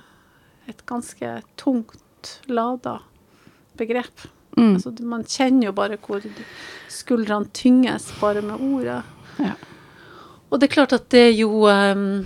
[0.67, 2.97] et ganske tungt lada
[3.77, 4.27] begrep.
[4.57, 6.21] mm, Altså, man kjenner jo bare hvor
[6.89, 9.01] skuldrene tynges bare med ordet.
[9.39, 9.53] ja.
[10.53, 12.25] Og det er klart at det er jo um,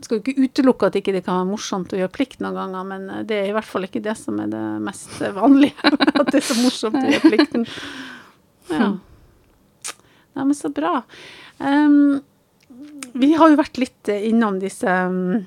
[0.00, 2.84] Skal jo ikke utelukke at ikke det kan være morsomt å gjøre plikt noen ganger,
[2.86, 5.74] men eh, det er i hvert fall ikke det som er det mest vanlige.
[6.20, 7.66] at det er så morsomt å gjøre plikten.
[8.70, 8.92] Ja.
[10.36, 11.00] Nei, men så bra.
[11.58, 12.20] Um,
[13.14, 15.40] vi har jo vært litt eh, innom disse um,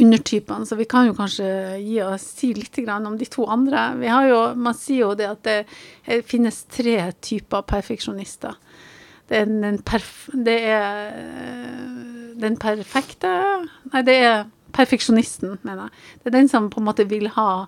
[0.00, 1.46] undertypene, så vi kan jo kanskje
[1.82, 3.92] gi oss, si litt om de to andre.
[4.02, 5.58] Jo, man sier jo det at det
[6.06, 8.58] eh, finnes tre typer perfeksjonister.
[9.28, 13.30] Det er den, perf det er eh, den perfekte
[13.92, 14.44] Nei, det er
[14.74, 16.04] perfeksjonisten, mener jeg.
[16.20, 17.66] Det er den som på en måte vil ha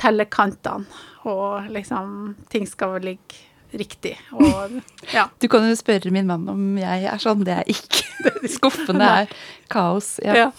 [0.00, 0.88] tellekantene,
[1.28, 4.14] og liksom ting skal ligge riktig.
[4.36, 4.78] Og
[5.16, 5.28] ja.
[5.42, 7.44] Du kan jo spørre min mann om jeg er sånn.
[7.46, 8.04] Det er ikke.
[8.56, 9.34] Skuffene er
[9.72, 10.16] kaos.
[10.24, 10.44] Ja.
[10.44, 10.50] Ja.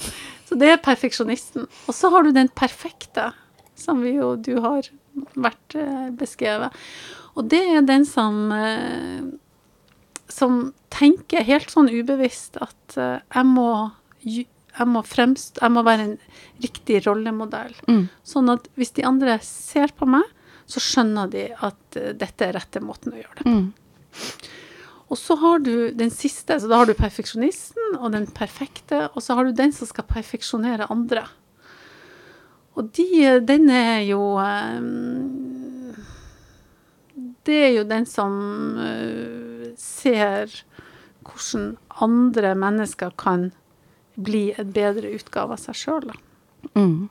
[0.49, 1.69] Så det er perfeksjonisten.
[1.87, 3.31] Og så har du den perfekte,
[3.79, 4.89] som vi jo, du har
[5.37, 6.75] vært eh, beskrevet.
[7.33, 9.23] Og det er den som eh,
[10.33, 13.69] som tenker helt sånn ubevisst at eh, jeg må
[14.23, 16.13] jeg må, fremst, jeg må være en
[16.63, 17.75] riktig rollemodell.
[17.85, 18.07] Mm.
[18.25, 20.23] Sånn at hvis de andre ser på meg,
[20.69, 23.55] så skjønner de at eh, dette er rette måten å gjøre det på.
[23.55, 24.51] Mm.
[25.13, 29.21] Og så har du den siste, så da har du perfeksjonisten og den perfekte, og
[29.21, 31.27] så har du den som skal perfeksjonere andre.
[32.73, 33.05] Og de,
[33.45, 34.81] den er jo eh,
[37.45, 38.33] Det er jo den som
[38.81, 40.63] eh, ser
[41.23, 43.51] hvordan andre mennesker kan
[44.15, 46.09] bli et bedre utgave av seg sjøl.
[46.73, 47.09] Mm.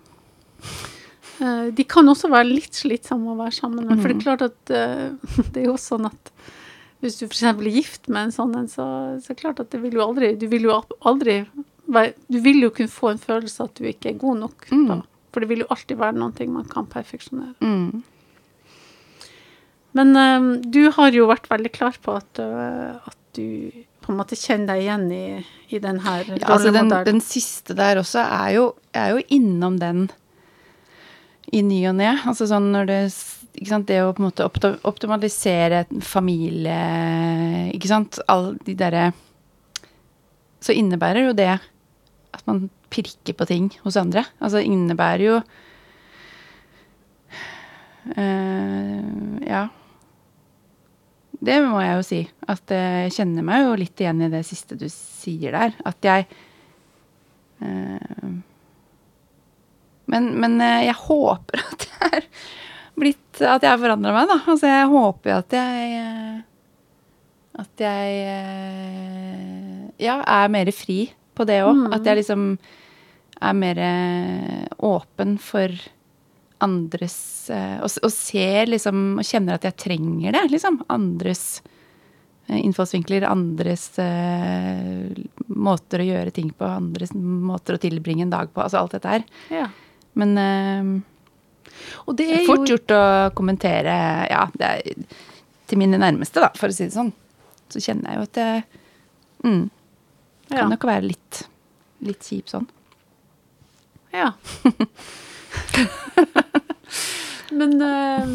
[1.42, 4.00] Eh, De kan også være litt slitsomme å være sammen med.
[4.00, 5.08] For det er klart at eh,
[5.52, 6.32] det er jo sånn at
[7.02, 7.42] hvis du f.eks.
[7.50, 8.84] er gift med en sånn en, så,
[9.18, 10.76] så er det klart at det vil jo aldri Du vil jo
[11.10, 11.40] aldri
[11.90, 14.68] være Du vil jo kunne få en følelse at du ikke er god nok.
[14.70, 14.86] Mm.
[14.92, 14.98] Da.
[15.34, 17.56] For det vil jo alltid være ting man kan perfeksjonere.
[17.64, 18.02] Mm.
[19.98, 23.72] Men eh, du har jo vært veldig klar på at, uh, at du
[24.02, 25.26] på en måte kjenner deg igjen i,
[25.74, 28.64] i den her Ja, altså den, den siste der også er jo,
[28.96, 30.06] er jo innom den
[31.50, 32.12] i ny og ne.
[32.28, 33.00] Altså sånn når det
[33.52, 34.46] ikke sant, Det å på en måte
[34.88, 36.78] optimalisere familie
[37.76, 38.20] Ikke sant.
[38.32, 39.10] Alle de derre
[40.62, 41.52] Så innebærer jo det
[42.32, 44.22] at man pirker på ting hos andre.
[44.40, 45.34] Altså innebærer jo
[48.16, 49.66] eh, Ja.
[51.42, 52.20] Det må jeg jo si.
[52.48, 55.76] At eh, jeg kjenner meg jo litt igjen i det siste du sier der.
[55.84, 56.24] At jeg
[57.60, 58.32] eh,
[60.10, 62.28] Men, men eh, jeg håper at jeg er
[62.98, 64.38] blitt At jeg forandra meg, da.
[64.52, 66.38] Altså jeg håper jo at jeg eh,
[67.62, 71.86] At jeg eh, Ja, er mer fri på det òg.
[71.96, 72.54] At jeg liksom
[73.42, 73.78] er mer
[74.84, 75.72] åpen for
[76.62, 77.16] andres
[77.50, 80.82] og, og ser liksom Og kjenner at jeg trenger det, liksom.
[80.92, 81.62] Andres
[82.52, 83.86] innfallsvinkler, andres
[85.48, 88.60] måter å gjøre ting på, andres måter å tilbringe en dag på.
[88.60, 89.24] Altså alt dette her.
[89.54, 89.70] Ja.
[90.18, 90.82] Men eh,
[92.06, 93.04] Og det er fort jo fort gjort å
[93.38, 93.94] kommentere
[94.30, 94.80] Ja, det er
[95.72, 97.14] til mine nærmeste, da, for å si det sånn.
[97.72, 98.48] Så kjenner jeg jo at det
[99.46, 99.62] mm,
[100.50, 100.58] ja.
[100.58, 101.38] kan nok være litt,
[102.04, 102.66] litt kjip sånn.
[104.12, 104.34] Ja.
[107.56, 108.26] Men eh,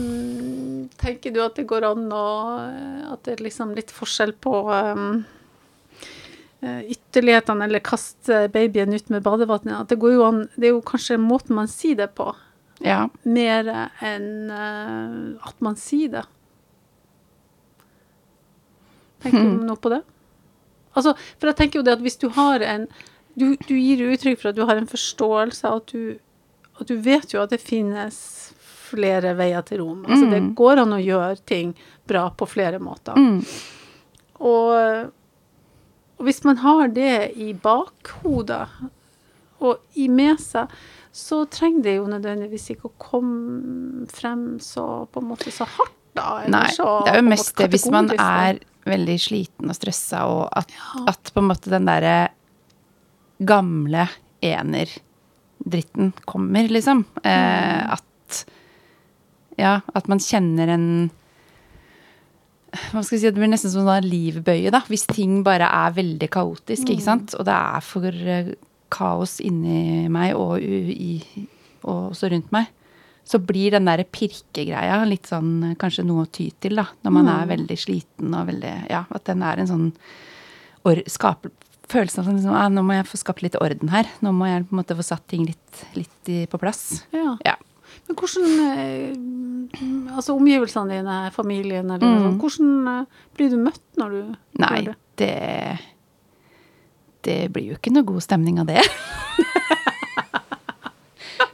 [0.98, 2.26] tenker du at det går an å
[3.14, 4.96] At det er liksom litt forskjell på eh,
[6.94, 9.74] ytterlighetene, eller kaste babyen ut med badevannet?
[9.82, 12.30] At det går jo an Det er jo kanskje måten man sier det på,
[12.86, 13.08] Ja.
[13.26, 13.70] mer
[14.02, 16.26] enn eh, at man sier det.
[19.24, 20.02] Tenker du noe på det?
[20.98, 22.88] Altså, for jeg tenker jo det at hvis du har en
[23.38, 26.16] Du, du gir jo uttrykk for at du har en forståelse, at du,
[26.82, 28.16] at du vet jo at det finnes
[28.88, 30.00] flere veier til rom.
[30.08, 30.56] Altså, det Mm.
[30.58, 31.76] går an å gjøre ting
[32.10, 33.14] bra på flere måter.
[33.14, 33.44] Mm.
[34.42, 35.12] Og,
[36.18, 38.64] og hvis man har det i bakhodet
[39.62, 40.70] og i med seg,
[41.18, 45.96] så trenger det jo nødvendigvis ikke å komme frem så på en måte så hardt,
[46.18, 46.44] da.
[46.44, 50.26] eller Nei, så det er jo mest det hvis man er veldig sliten og stressa,
[50.30, 51.06] og at, Ja.
[51.14, 52.30] at på en måte den derre
[53.46, 54.08] gamle
[54.46, 57.06] enerdritten kommer, liksom.
[57.24, 57.92] Eh, Mm.
[57.94, 58.46] at
[59.58, 61.10] Ja, at man kjenner en
[62.92, 64.82] hva skal vi si, Det blir nesten som en sånn livbøye, da.
[64.88, 66.94] Hvis ting bare er veldig kaotisk, Mm.
[66.96, 67.36] ikke sant.
[67.40, 68.54] Og det er for eh,
[68.90, 71.22] kaos inni meg og, i,
[71.84, 72.68] og også rundt meg.
[73.28, 76.88] Så blir den der pirkegreia litt sånn eh, kanskje noe å ty til, da.
[77.04, 77.34] Når man Mm.
[77.42, 79.94] er veldig sliten og veldig Ja, at den er en sånn
[80.86, 81.52] or, skaper,
[81.88, 84.04] Følelsen av liksom, at nå må jeg få skapt litt orden her.
[84.22, 87.06] Nå må jeg på en måte få satt ting litt, litt på plass.
[87.14, 87.38] Ja.
[87.46, 87.54] Ja.
[88.08, 89.16] Men hvordan eh,
[90.16, 92.24] Altså omgivelsene dine, familien eller noe Mm.
[92.24, 93.06] sånt, hvordan eh,
[93.36, 94.22] blir du møtt når du
[94.64, 94.98] Nei, gjør det?
[95.18, 95.80] det
[97.28, 98.82] Det blir jo ikke noe god stemning av det.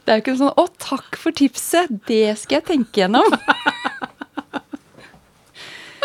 [0.04, 1.88] Det er jo ikke sånn 'Å, takk for tipset!
[2.06, 3.38] Det skal jeg tenke gjennom'.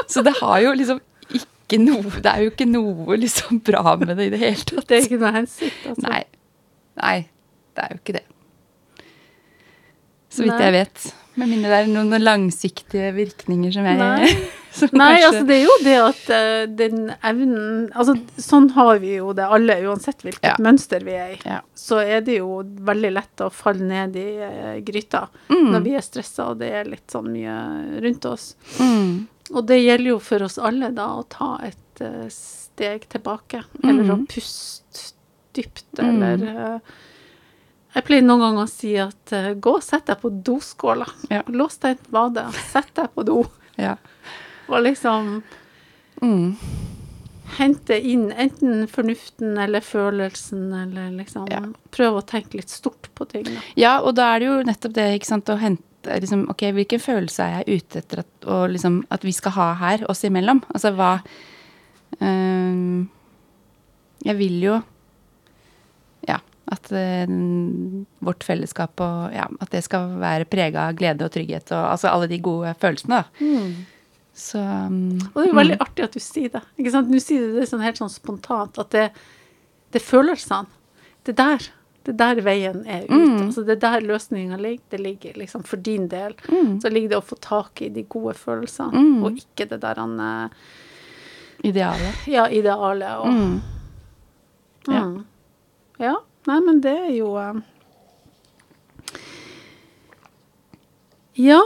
[0.07, 0.99] Så det har jo liksom
[1.35, 4.87] ikke noe Det er jo ikke noe liksom bra med det i det hele tatt.
[4.87, 6.07] Det er ikke noe hensikt, altså.
[6.07, 6.23] Nei.
[6.99, 7.17] Nei,
[7.75, 8.23] det er jo ikke det.
[10.39, 10.63] Så vidt Nei.
[10.69, 11.09] jeg vet.
[11.39, 14.29] Med mindre det er noen langsiktige virkninger som jeg Nei.
[14.79, 16.97] som Nei, kanskje- altså det er jo det at uh, den
[17.29, 20.55] evnen Altså sånn har vi jo det alle, uansett hvilket Ja.
[20.59, 21.39] mønster vi er i.
[21.45, 21.61] Ja.
[21.79, 25.69] Så er det jo veldig lett å falle ned i uh, gryta Mm.
[25.73, 27.55] når vi er stressa og det er litt sånn mye
[28.03, 28.55] rundt oss.
[28.79, 29.27] Mm.
[29.55, 34.11] Og det gjelder jo for oss alle da å ta et uh, steg tilbake, eller
[34.13, 35.13] å puste
[35.55, 36.09] dypt, Mm.
[36.23, 36.43] eller
[36.75, 36.79] eh,
[37.95, 41.07] Jeg pleier noen ganger å si at uh, gå og sett deg på doskåla.
[41.31, 41.41] Ja.
[41.49, 43.39] Lås deg inn på badet, sett deg på do,
[43.79, 43.95] Ja.
[44.69, 45.41] og liksom
[46.21, 46.55] Mm.
[47.57, 51.61] hente inn enten fornuften eller følelsen, eller liksom Ja.
[51.91, 53.43] prøve å tenke litt stort på ting.
[53.45, 53.61] Da.
[53.77, 56.99] Ja, og da er det jo nettopp det, ikke sant, å hente liksom, Ok, hvilken
[56.99, 60.61] følelse er jeg ute etter at, og liksom, at vi skal ha her, oss imellom?
[60.73, 61.21] Altså hva
[62.21, 63.09] um,
[64.25, 64.77] Jeg vil jo
[66.27, 66.39] Ja,
[66.72, 67.32] at øh,
[68.22, 72.11] vårt fellesskap og ja, at det skal være prega av glede og trygghet og altså
[72.11, 73.49] alle de gode følelsene, da.
[74.39, 76.61] Så um, Og det er jo veldig artig at du sier det.
[76.80, 77.09] Ikke sant?
[77.11, 79.07] Nå sier du det sånn helt sånn spontant, at det,
[79.91, 80.70] det er følelsene.
[81.28, 81.65] Det er der.
[82.07, 83.11] Det er der veien er ut.
[83.11, 83.41] Mm.
[83.49, 84.86] Altså det er der løsninga ligger.
[84.93, 86.38] Det ligger liksom for din del.
[86.47, 86.78] Mm.
[86.80, 89.24] Så ligger det å få tak i de gode følelsene, Mm.
[89.28, 90.61] og ikke det der han eh,
[91.67, 92.22] Idealet.
[92.32, 93.61] Ja, idealet og Mm.
[94.88, 95.01] Ja.
[95.03, 95.26] Mm.
[95.99, 96.15] Ja.
[96.49, 97.59] Nei, men det er jo eh,
[101.39, 101.61] Ja,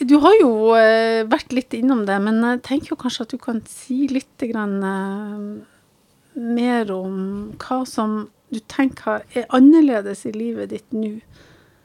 [0.00, 3.38] du har jo eh, vært litt innom det, men jeg tenker jo kanskje at du
[3.42, 7.18] kan si litt grann, eh, mer om
[7.60, 11.18] hva som du tenker er annerledes i livet ditt nå,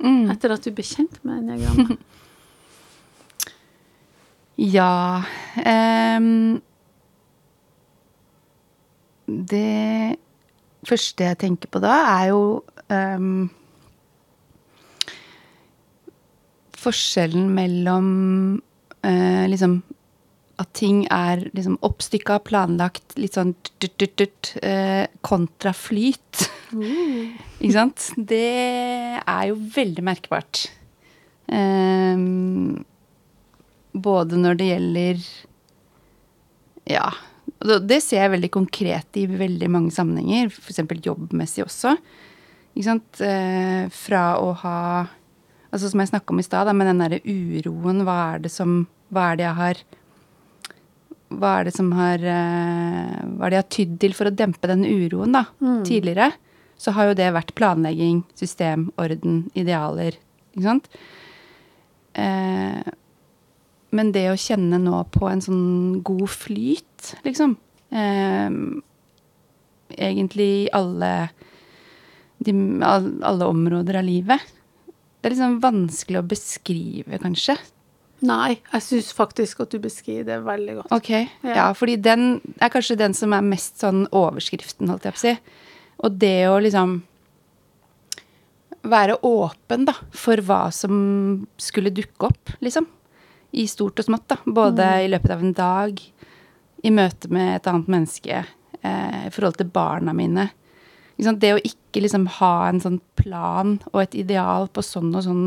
[0.03, 0.25] Mm.
[0.33, 1.99] etter at du ble kjent med enneagrammet.
[4.57, 5.23] Ja
[5.65, 6.61] um,
[9.25, 10.17] Det
[10.87, 12.45] første jeg tenker på da, er jo
[12.89, 13.49] um,
[16.83, 18.07] Forskjellen mellom
[19.07, 19.79] uh, liksom
[20.61, 26.45] at ting er liksom oppstykka, planlagt, litt sånn tut, tut, eh, kontra flyt.
[27.63, 28.11] Ikke sant?
[28.17, 28.43] Det
[29.17, 30.67] er jo veldig merkbart.
[31.49, 32.85] Um,
[33.93, 35.25] både når det gjelder
[36.89, 37.09] Ja.
[37.63, 40.83] Og Det ser jeg veldig konkret i veldig mange sammenhenger, f.eks.
[41.05, 41.95] jobbmessig også.
[42.73, 43.21] Ikke sant?
[43.23, 44.77] Eh, fra å ha
[45.73, 48.03] Altså som jeg snakka om i stad, med den derre uroen.
[48.05, 49.85] Hva er det som Hva er det jeg har
[51.33, 54.35] hva er det som har eh, Hva er det jeg har tydd til for å
[54.37, 55.47] dempe den uroen, da?
[55.87, 56.29] Tidligere
[56.83, 60.17] så har jo det vært planlegging, system, orden, idealer.
[60.53, 60.89] Ikke sant?
[63.93, 67.57] Men det å kjenne nå på en sånn god flyt, liksom
[67.93, 68.49] eh,
[69.93, 71.09] Egentlig i alle,
[72.41, 74.41] de, alle områder av livet.
[74.87, 77.53] Det er liksom vanskelig å beskrive, kanskje.
[78.23, 80.95] Nei, jeg syns faktisk at du beskriver det veldig godt.
[80.95, 81.11] Ok,
[81.45, 81.67] ja.
[81.77, 85.33] fordi den er kanskje den som er mest sånn overskriften, holdt jeg på å si.
[86.07, 86.97] Og det å liksom
[88.89, 90.95] være åpen, da, for hva som
[91.61, 92.87] skulle dukke opp, liksom.
[93.53, 94.39] I stort og smått, da.
[94.45, 96.01] Både i løpet av en dag,
[96.83, 98.43] i møte med et annet menneske,
[98.81, 100.49] eh, i forhold til barna mine.
[101.17, 101.39] Liksom.
[101.39, 105.45] Det å ikke liksom ha en sånn plan og et ideal på sånn og sånn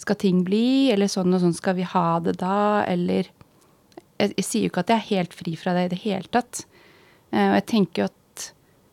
[0.00, 3.28] skal ting bli, eller sånn og sånn skal vi ha det da, eller
[4.20, 6.32] jeg, jeg sier jo ikke at jeg er helt fri fra det i det hele
[6.32, 6.64] tatt.
[7.32, 8.16] Eh, og jeg tenker jo at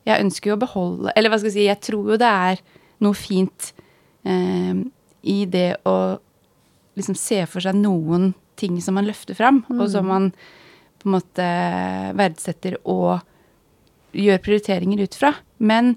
[0.07, 2.61] jeg ønsker jo å beholde Eller hva skal jeg si, jeg tror jo det er
[3.03, 3.71] noe fint
[4.27, 4.77] eh,
[5.27, 5.97] i det å
[6.97, 10.31] liksom se for seg noen ting som man løfter fram, og som man
[10.97, 11.47] på en måte
[12.17, 13.19] verdsetter og
[14.17, 15.33] gjør prioriteringer ut fra.
[15.61, 15.93] Men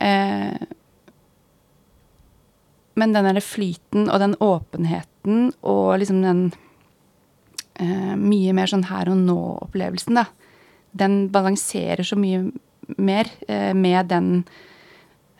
[0.00, 0.56] eh,
[2.96, 6.46] men den derre flyten og den åpenheten og liksom den
[7.76, 10.24] eh, mye mer sånn her og nå-opplevelsen, da.
[10.96, 12.46] Den balanserer så mye
[12.96, 14.30] mer eh, med den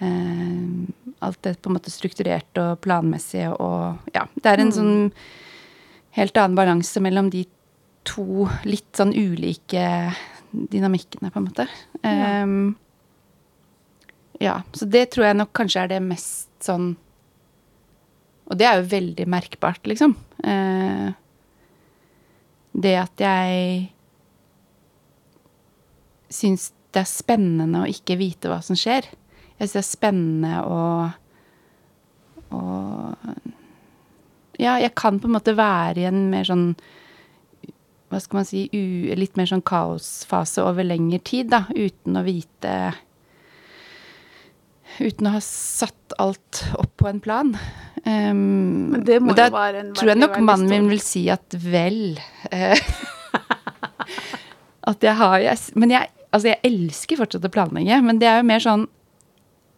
[0.01, 4.27] Alt det på en måte strukturert og planmessig og Ja.
[4.35, 5.13] Det er en sånn
[6.17, 7.47] helt annen balanse mellom de
[8.05, 10.15] to litt sånn ulike
[10.53, 11.67] dynamikkene, på en måte.
[12.03, 12.11] Ja.
[12.11, 12.77] Ehm,
[14.41, 16.97] ja, så det tror jeg nok kanskje er det mest sånn
[18.47, 20.13] Og det er jo veldig merkbart, liksom.
[20.47, 21.09] Eh,
[22.79, 23.89] det at jeg
[26.31, 29.09] syns det er spennende å ikke vite hva som skjer.
[29.57, 31.11] Jeg syns det er spennende og
[32.57, 33.17] Og
[34.61, 36.71] Ja, jeg kan på en måte være i en mer sånn
[38.07, 42.23] hva skal man si, u, litt mer sånn kaosfase over lengre tid, da, uten å
[42.23, 42.75] vite
[45.03, 47.51] Uten å ha satt alt opp på en plan.
[48.07, 51.57] Um, Men det må jo være en tror jeg nok mannen min vil si at
[51.59, 52.17] vel
[52.55, 52.79] eh,
[54.91, 58.39] At jeg har jeg, Men jeg, altså jeg elsker fortsatt å planlegge, men det er
[58.41, 58.87] jo mer sånn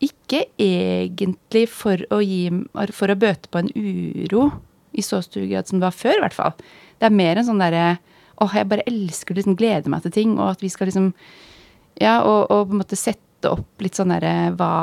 [0.05, 2.46] Ikke egentlig for å gi
[2.94, 4.51] For å bøte på en uro
[4.99, 6.55] i så stor grad som det var før, i hvert fall.
[6.99, 7.99] Det er mer en sånn derre
[8.38, 11.12] Åh, jeg bare elsker å liksom glede meg til ting, og at vi skal liksom
[11.99, 14.74] Ja, og, og på en måte sette opp litt sånn derre hva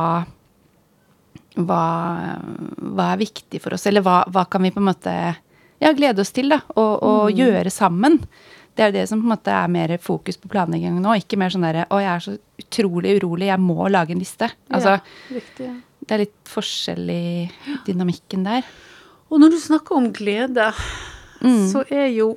[1.56, 1.84] hva,
[2.76, 6.24] hva er viktig for oss, eller hva, hva kan vi på en måte ja, glede
[6.24, 8.20] oss til, da, og, og gjøre sammen.
[8.76, 11.38] Det er jo det som på en måte er mer fokus på planlegging nå, ikke
[11.40, 14.50] mer sånn derre å, jeg er så utrolig urolig, jeg må lage en liste.
[14.68, 15.76] Altså, ja, riktig, ja.
[16.04, 17.26] det er litt forskjell i
[17.88, 18.68] dynamikken der.
[19.32, 20.72] Og når du snakker om glede,
[21.44, 21.66] Mm.
[21.70, 22.30] så er jo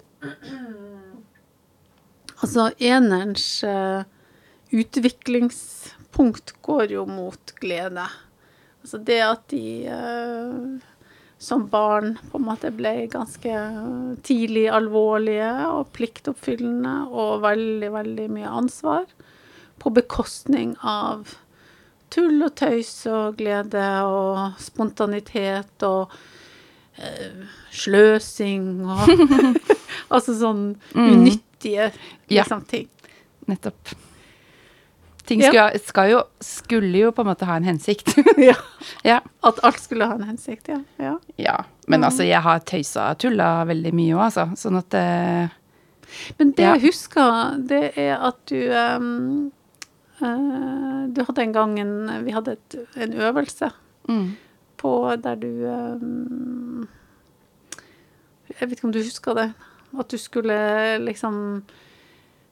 [2.42, 4.02] Altså, enerens uh,
[4.74, 8.04] utviklingspunkt går jo mot glede.
[8.82, 10.58] Altså det at de eh,
[11.38, 13.52] som barn på en måte ble ganske
[14.26, 19.04] tidlig alvorlige og pliktoppfyllende og veldig, veldig mye ansvar.
[19.78, 21.36] På bekostning av
[22.10, 26.10] tull og tøys og glede og spontanitet og
[26.98, 29.06] eh, sløsing og
[30.14, 30.62] Altså sånn
[30.96, 31.90] unyttige
[32.30, 32.42] Ja.
[32.42, 32.88] liksom, ting.
[33.48, 33.94] Nettopp.
[35.28, 38.14] Ting skulle, skal jo, skulle jo på en måte ha en hensikt.
[38.48, 38.54] ja.
[39.04, 39.18] ja.
[39.44, 40.80] At alt skulle ha en hensikt, ja.
[40.96, 41.18] ja.
[41.36, 41.58] ja.
[41.86, 44.46] Men altså, jeg har tøysa og tulla veldig mye òg, altså.
[44.56, 45.54] Sånn at uh,
[46.40, 46.74] Men det Ja.
[46.76, 49.50] jeg husker, det er at du um,
[50.22, 53.70] uh, Du hadde en gang en Vi hadde et, en øvelse
[54.08, 54.28] mm.
[54.80, 54.92] på
[55.24, 56.88] der du um,
[58.48, 59.50] Jeg vet ikke om du husker det?
[59.98, 60.56] At du skulle
[61.04, 61.62] liksom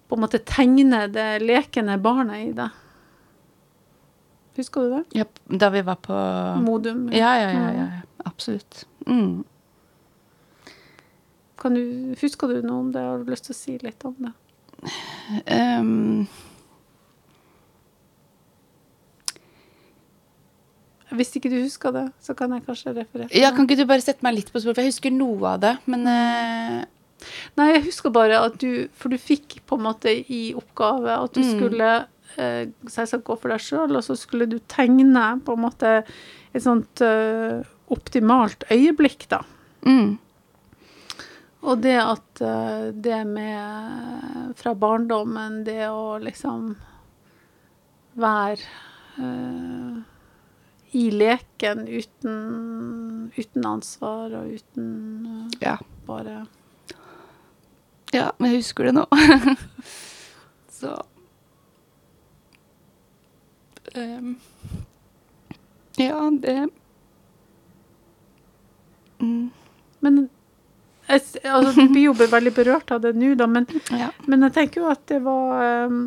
[0.06, 2.82] på en måte tegne det lekende barnet i deg.
[4.56, 5.02] Husker du det?
[5.18, 6.16] ja, Da vi var på
[6.64, 7.08] Modum.
[7.12, 7.66] Ja, ja, ja.
[7.72, 8.00] ja, ja.
[8.24, 8.86] Absolutt.
[9.06, 9.44] Mm.
[11.60, 13.02] Kan du, husker du noe om det?
[13.04, 14.32] Har du lyst til å si litt om det?
[15.50, 16.26] Um,
[21.16, 23.30] Hvis ikke du husker det, så kan jeg kanskje referere.
[23.32, 25.60] ja, kan ikke du bare sette meg litt på spor, for jeg husker noe av
[25.62, 26.80] det, men eh,
[27.56, 31.32] Nei, jeg husker bare at du For du fikk på en måte i oppgave at
[31.32, 31.48] du Mm.
[31.56, 31.88] skulle
[32.38, 36.04] eh, selvsagt gå for deg sjøl, og så skulle du tegne på en måte
[36.54, 39.40] et sånt eh, optimalt øyeblikk, da.
[39.86, 40.18] mm.
[41.66, 46.76] Og det at eh, det med fra barndommen, det å liksom
[48.16, 48.60] være
[49.18, 49.96] eh,
[50.96, 54.86] i leken uten, uten ansvar og uten
[55.26, 55.76] eh, Ja.
[56.06, 56.44] bare
[58.16, 59.04] Ja, men jeg husker det nå.
[60.76, 60.92] Så
[63.96, 64.36] um,
[65.96, 66.68] Ja, det
[69.18, 69.50] mm,
[70.00, 70.28] Men
[71.06, 74.10] jeg, altså, du blir jo veldig berørt av det nå, da, men, Ja.
[74.26, 76.00] men jeg tenker jo at det var um,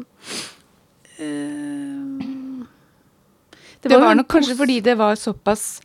[1.19, 2.67] um,
[3.79, 5.79] Det var, jo en nok kanskje fordi det var såpass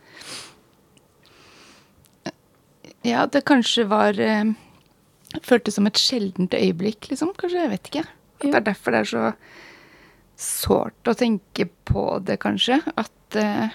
[3.05, 4.51] Ja, det kanskje var eh,
[5.45, 7.35] Føltes som et sjeldent øyeblikk, liksom.
[7.39, 8.05] Kanskje, jeg vet ikke.
[8.41, 9.25] At det er derfor det er så
[10.41, 12.81] sårt å tenke på det, kanskje.
[12.97, 13.75] At uh,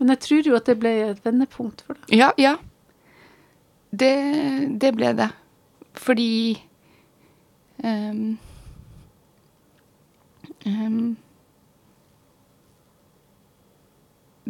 [0.00, 2.12] Men jeg tror jo at det ble et vendepunkt for deg.
[2.16, 2.56] Ja, ja.
[3.90, 4.14] Det,
[4.80, 5.30] det ble det.
[5.98, 6.30] Fordi
[7.82, 8.38] um,
[10.68, 11.16] ehm,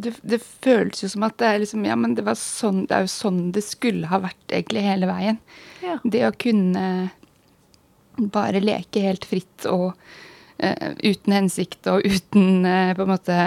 [0.04, 2.96] det, det føles jo som at det er liksom Ja, men det var sånn Det
[2.96, 5.40] er jo sånn det skulle ha vært egentlig hele veien.
[5.84, 5.98] Ja.
[6.04, 6.84] Det å kunne
[8.20, 13.40] bare leke helt fritt og uh, uten hensikt og uten uh, på en måte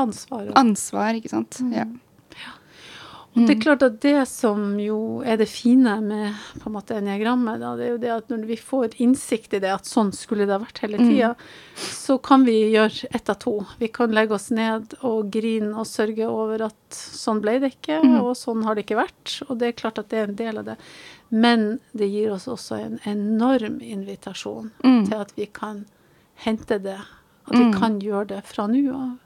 [0.00, 0.48] Ansvar.
[0.56, 1.58] ansvar, ikke sant.
[1.74, 1.84] Ja.
[3.36, 6.94] Og det er klart at det som jo er det fine med på en måte
[6.94, 10.12] eniagrammet, da, det er jo det at når vi får innsikt i det, at sånn
[10.14, 11.32] skulle det ha vært hele tida,
[11.74, 13.56] så kan vi gjøre ett av to.
[13.80, 17.98] Vi kan legge oss ned og grine og sørge over at sånn ble det ikke,
[18.22, 19.34] og sånn har det ikke vært.
[19.48, 20.76] Og det er klart at det er en del av det.
[21.34, 25.08] Men det gir oss også en enorm invitasjon Mm.
[25.08, 25.86] til at vi kan
[26.46, 27.00] hente det.
[27.46, 27.74] At vi Mm.
[27.80, 29.18] kan gjøre det fra nå av.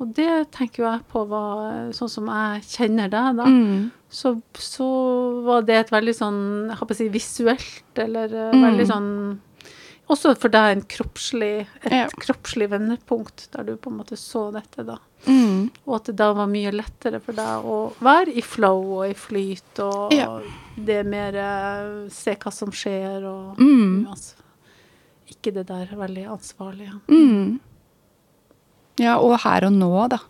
[0.00, 3.44] Og det tenker jo jeg på var sånn som jeg kjenner deg, da.
[3.46, 3.90] Mm.
[4.10, 4.88] Så, så
[5.46, 6.40] var det et veldig sånn,
[6.70, 8.62] jeg håper å si visuelt, eller eh, Mm.
[8.70, 9.10] veldig sånn
[10.06, 12.06] Også for deg en kroppslig, et Ja.
[12.20, 14.98] kroppslig vendepunkt, der du på en måte så dette, da.
[15.26, 15.70] Mm.
[15.86, 19.14] Og at det da var mye lettere for deg å være i flow og i
[19.14, 20.40] flyt, og Ja.
[20.76, 24.04] det er mer eh, se hva som skjer, og Mm.
[24.06, 24.34] uans-
[25.30, 27.00] ikke det der veldig ansvarlige.
[27.08, 27.60] Mm.
[29.00, 30.20] Ja, og her og nå, da.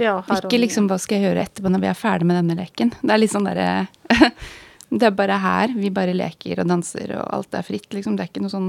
[0.00, 2.38] Ja, her Ikke og liksom hva skal jeg gjøre etterpå når vi er ferdig med
[2.40, 2.92] denne leken.
[3.00, 3.86] Det er litt sånn derre
[4.94, 5.72] Det er bare her.
[5.74, 8.14] Vi bare leker og danser, og alt er fritt, liksom.
[8.14, 8.68] Det er ikke noe sånn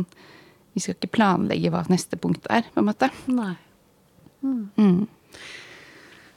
[0.74, 3.12] Vi skal ikke planlegge hva neste punkt er, på en måte.
[3.30, 3.54] Nei.
[4.46, 5.06] Mm.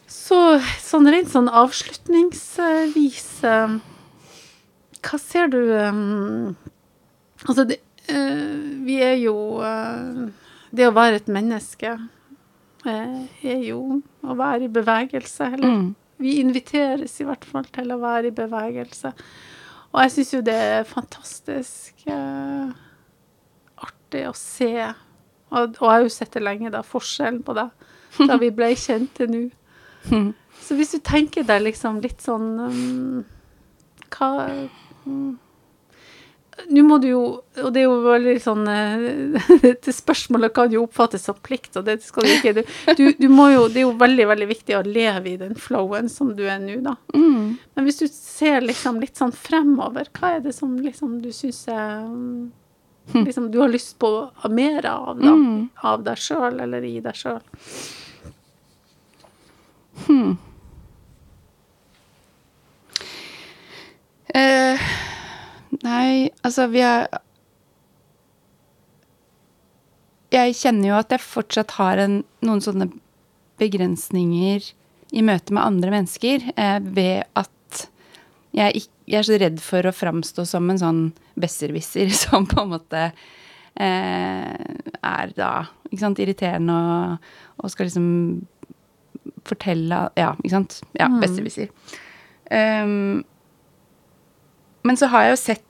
[0.09, 0.39] Så
[0.81, 3.75] sånn rent sånn avslutningsvis eh,
[5.05, 6.55] Hva ser du um,
[7.45, 8.57] Altså, det, uh,
[8.87, 10.25] vi er jo uh,
[10.73, 11.93] Det å være et menneske
[12.87, 15.53] er jo å være i bevegelse.
[15.55, 15.95] Eller Mm.
[16.19, 19.13] vi inviteres i hvert fall til å være i bevegelse.
[19.93, 22.71] Og jeg syns jo det er fantastisk eh,
[23.77, 24.73] artig å se.
[25.51, 27.71] Og, og jeg har jo sett det lenge, da, forskjellen på det
[28.29, 29.43] da vi ble kjent til nå.
[30.11, 30.35] Mm.
[30.61, 33.25] Så hvis du tenker deg liksom litt sånn um,
[34.15, 34.49] Hva
[35.05, 35.39] mm,
[36.67, 37.23] Nå må du jo
[37.63, 41.87] Og det er jo veldig sånn eh, Dette spørsmålet kan jo oppfattes som plikt, og
[41.87, 42.53] det skal du ikke.
[42.59, 42.63] Du,
[42.99, 46.11] du, du må jo, det er jo veldig veldig viktig å leve i den flowen
[46.13, 46.95] som du er nå, da.
[47.15, 47.59] Mm.
[47.75, 51.63] Men hvis du ser liksom litt sånn fremover, hva er det som liksom du syns
[51.73, 52.51] er um,
[53.15, 54.11] liksom, Du har lyst på
[54.51, 55.35] mer av, da?
[55.35, 55.69] Mm.
[55.93, 57.41] Av deg sjøl, eller i deg sjøl?
[60.07, 60.37] Hmm.
[64.35, 64.91] Eh,
[65.85, 67.07] nei, altså vi har
[70.33, 72.91] Jeg kjenner jo at jeg fortsatt har en, noen sånne
[73.59, 74.67] begrensninger
[75.17, 77.87] i møte med andre mennesker eh, ved at
[78.53, 81.01] jeg, jeg er så redd for å framstå som en sånn
[81.41, 84.53] besserwisser som på en måte eh,
[85.01, 85.51] er da
[85.89, 87.33] ikke sant, irriterende og,
[87.65, 88.11] og skal liksom
[89.49, 90.81] fortelle Ja, ikke sant?
[90.99, 91.23] Ja, Mm.
[91.25, 91.73] besserwisser.
[92.53, 93.25] Um,
[94.85, 95.65] men så har jeg jo sett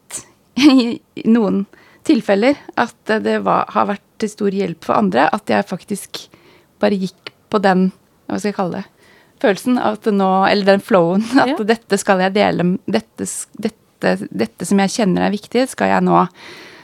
[0.59, 1.65] i noen
[2.09, 5.29] tilfeller at det var, har vært til stor hjelp for andre.
[5.35, 6.23] At jeg faktisk
[6.83, 7.91] bare gikk på den
[8.29, 8.87] hva skal jeg kalle det,
[9.41, 11.65] følelsen av at nå, eller den flowen, at Ja.
[11.65, 13.25] dette skal jeg dele dette,
[13.57, 16.27] dette, dette som jeg kjenner er viktig, skal jeg nå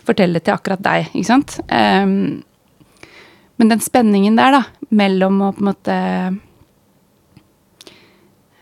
[0.05, 1.11] fortelle til akkurat deg.
[1.13, 1.59] Ikke sant?
[1.69, 2.43] Um,
[3.61, 5.99] men den spenningen der, da, mellom å på en måte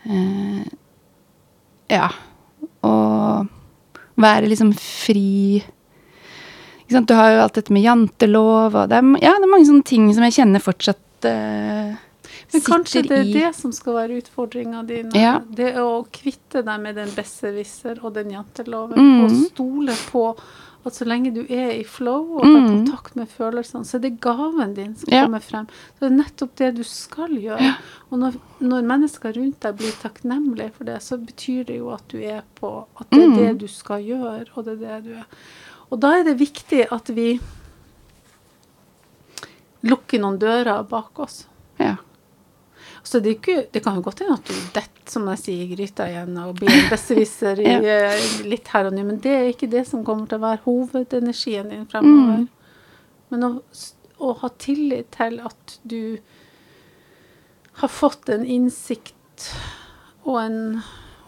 [0.07, 0.63] uh,
[1.91, 2.07] Ja.
[2.83, 2.93] Å
[4.19, 5.63] være liksom fri
[6.83, 7.09] ikke sant?
[7.09, 9.87] Du har jo alt dette med jantelov, og det er, ja, det er mange sånne
[9.87, 11.93] ting som jeg kjenner fortsatt uh,
[12.53, 14.99] Men kanskje det er det som skal være utfordringa di.
[15.07, 15.15] nå.
[15.17, 15.37] Ja.
[15.47, 18.99] Det å kvitte deg med den besserwisser og den janteloven.
[18.99, 19.23] Mm.
[19.23, 20.27] Og stole på
[20.85, 22.67] at så lenge du er i flow og har Mm.
[22.85, 25.23] kontakt med følelsene, så er det gaven din som Ja.
[25.25, 25.65] kommer frem.
[25.67, 27.75] Så det er nettopp det du skal gjøre.
[28.11, 32.07] Og når, når mennesker rundt deg blir takknemlige for det, så betyr det jo at
[32.09, 33.35] du er på At det er Mm.
[33.37, 35.25] det du skal gjøre, og det er det du er.
[35.91, 37.39] Og da er det viktig at vi
[39.83, 41.45] lukker noen dører bak oss.
[41.79, 41.95] Ja.
[43.03, 45.75] Så det, ikke, det kan jo godt hende at du detter, som jeg sier, i
[45.75, 49.49] gryta igjen og blir en besserwisser i, eh, litt her og nå, men det er
[49.51, 52.45] ikke det som kommer til å være hovedenergien din fremover.
[52.45, 53.19] Mm.
[53.33, 53.51] Men å,
[54.23, 56.17] å ha tillit til at du
[57.81, 59.49] har fått en innsikt
[60.23, 60.59] og en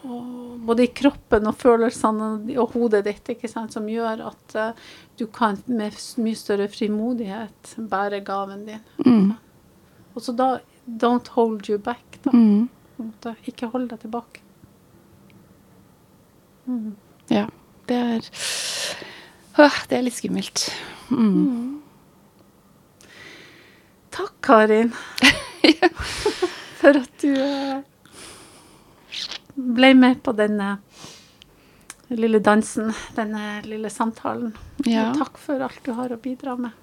[0.06, 4.92] og både i kroppen og følelsene og hodet ditt, ikke sant, som gjør at uh,
[5.18, 8.84] du kan med mye større frimodighet bære gaven din.
[9.02, 9.32] Mm.
[10.14, 10.50] Og så da
[10.86, 12.32] Don't hold you back, da.
[12.32, 12.70] Mm.
[13.50, 14.42] Ikke hold deg tilbake.
[16.66, 16.96] Mm.
[17.30, 17.48] Ja.
[17.86, 18.30] Det er
[19.58, 20.66] Åh, det er litt skummelt.
[21.10, 21.78] Mm.
[24.12, 24.90] Takk, Karin,
[26.80, 27.80] for at du eh,
[29.56, 30.74] ble med på denne
[32.12, 34.52] lille dansen, denne lille samtalen.
[34.84, 35.10] Ja.
[35.10, 36.76] Og takk for alt du har å bidra med.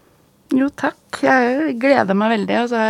[0.52, 1.22] Jo, takk.
[1.24, 2.58] Jeg gleder meg veldig.
[2.64, 2.82] Og så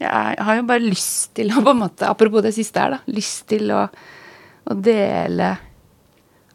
[0.00, 3.00] jeg har jo bare lyst til å på en måte, Apropos det siste her, da.
[3.12, 3.84] Lyst til å,
[4.64, 5.52] å dele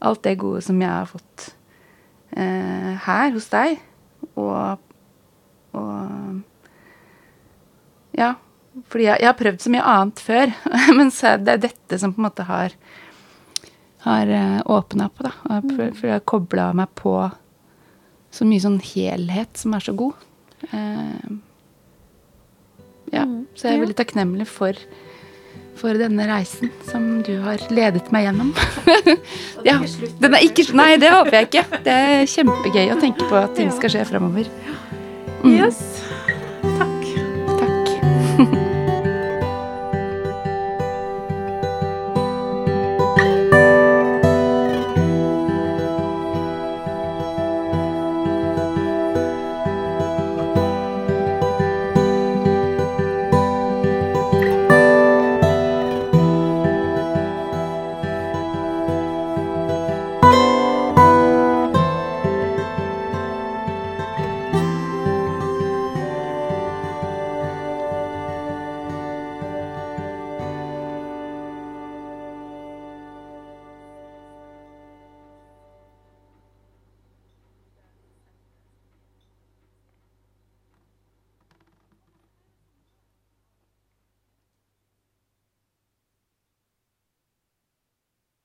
[0.05, 1.45] alt det gode som jeg har fått
[2.35, 3.77] eh, her hos deg.
[4.33, 4.81] Og,
[5.77, 6.41] og
[8.17, 8.33] Ja.
[8.91, 10.51] Fordi jeg, jeg har prøvd så mye annet før,
[10.97, 12.75] men så er det dette som på en måte har
[14.05, 14.29] har
[14.69, 15.21] åpna opp.
[15.23, 15.31] da.
[15.73, 17.15] For jeg har kobla meg på
[18.35, 20.19] så mye sånn helhet som er så god.
[20.69, 21.29] Eh,
[23.13, 24.79] ja, Mm, så jeg er veldig takknemlig for,
[25.79, 28.51] for denne reisen som du har ledet meg gjennom.
[29.69, 29.77] ja,
[30.21, 31.65] den er ikke, nei, det håper jeg ikke.
[31.85, 34.49] Det er kjempegøy å tenke på at ting skal skje fremover.
[35.45, 35.81] Yes.
[36.75, 37.09] Takk.
[37.59, 38.61] Takk.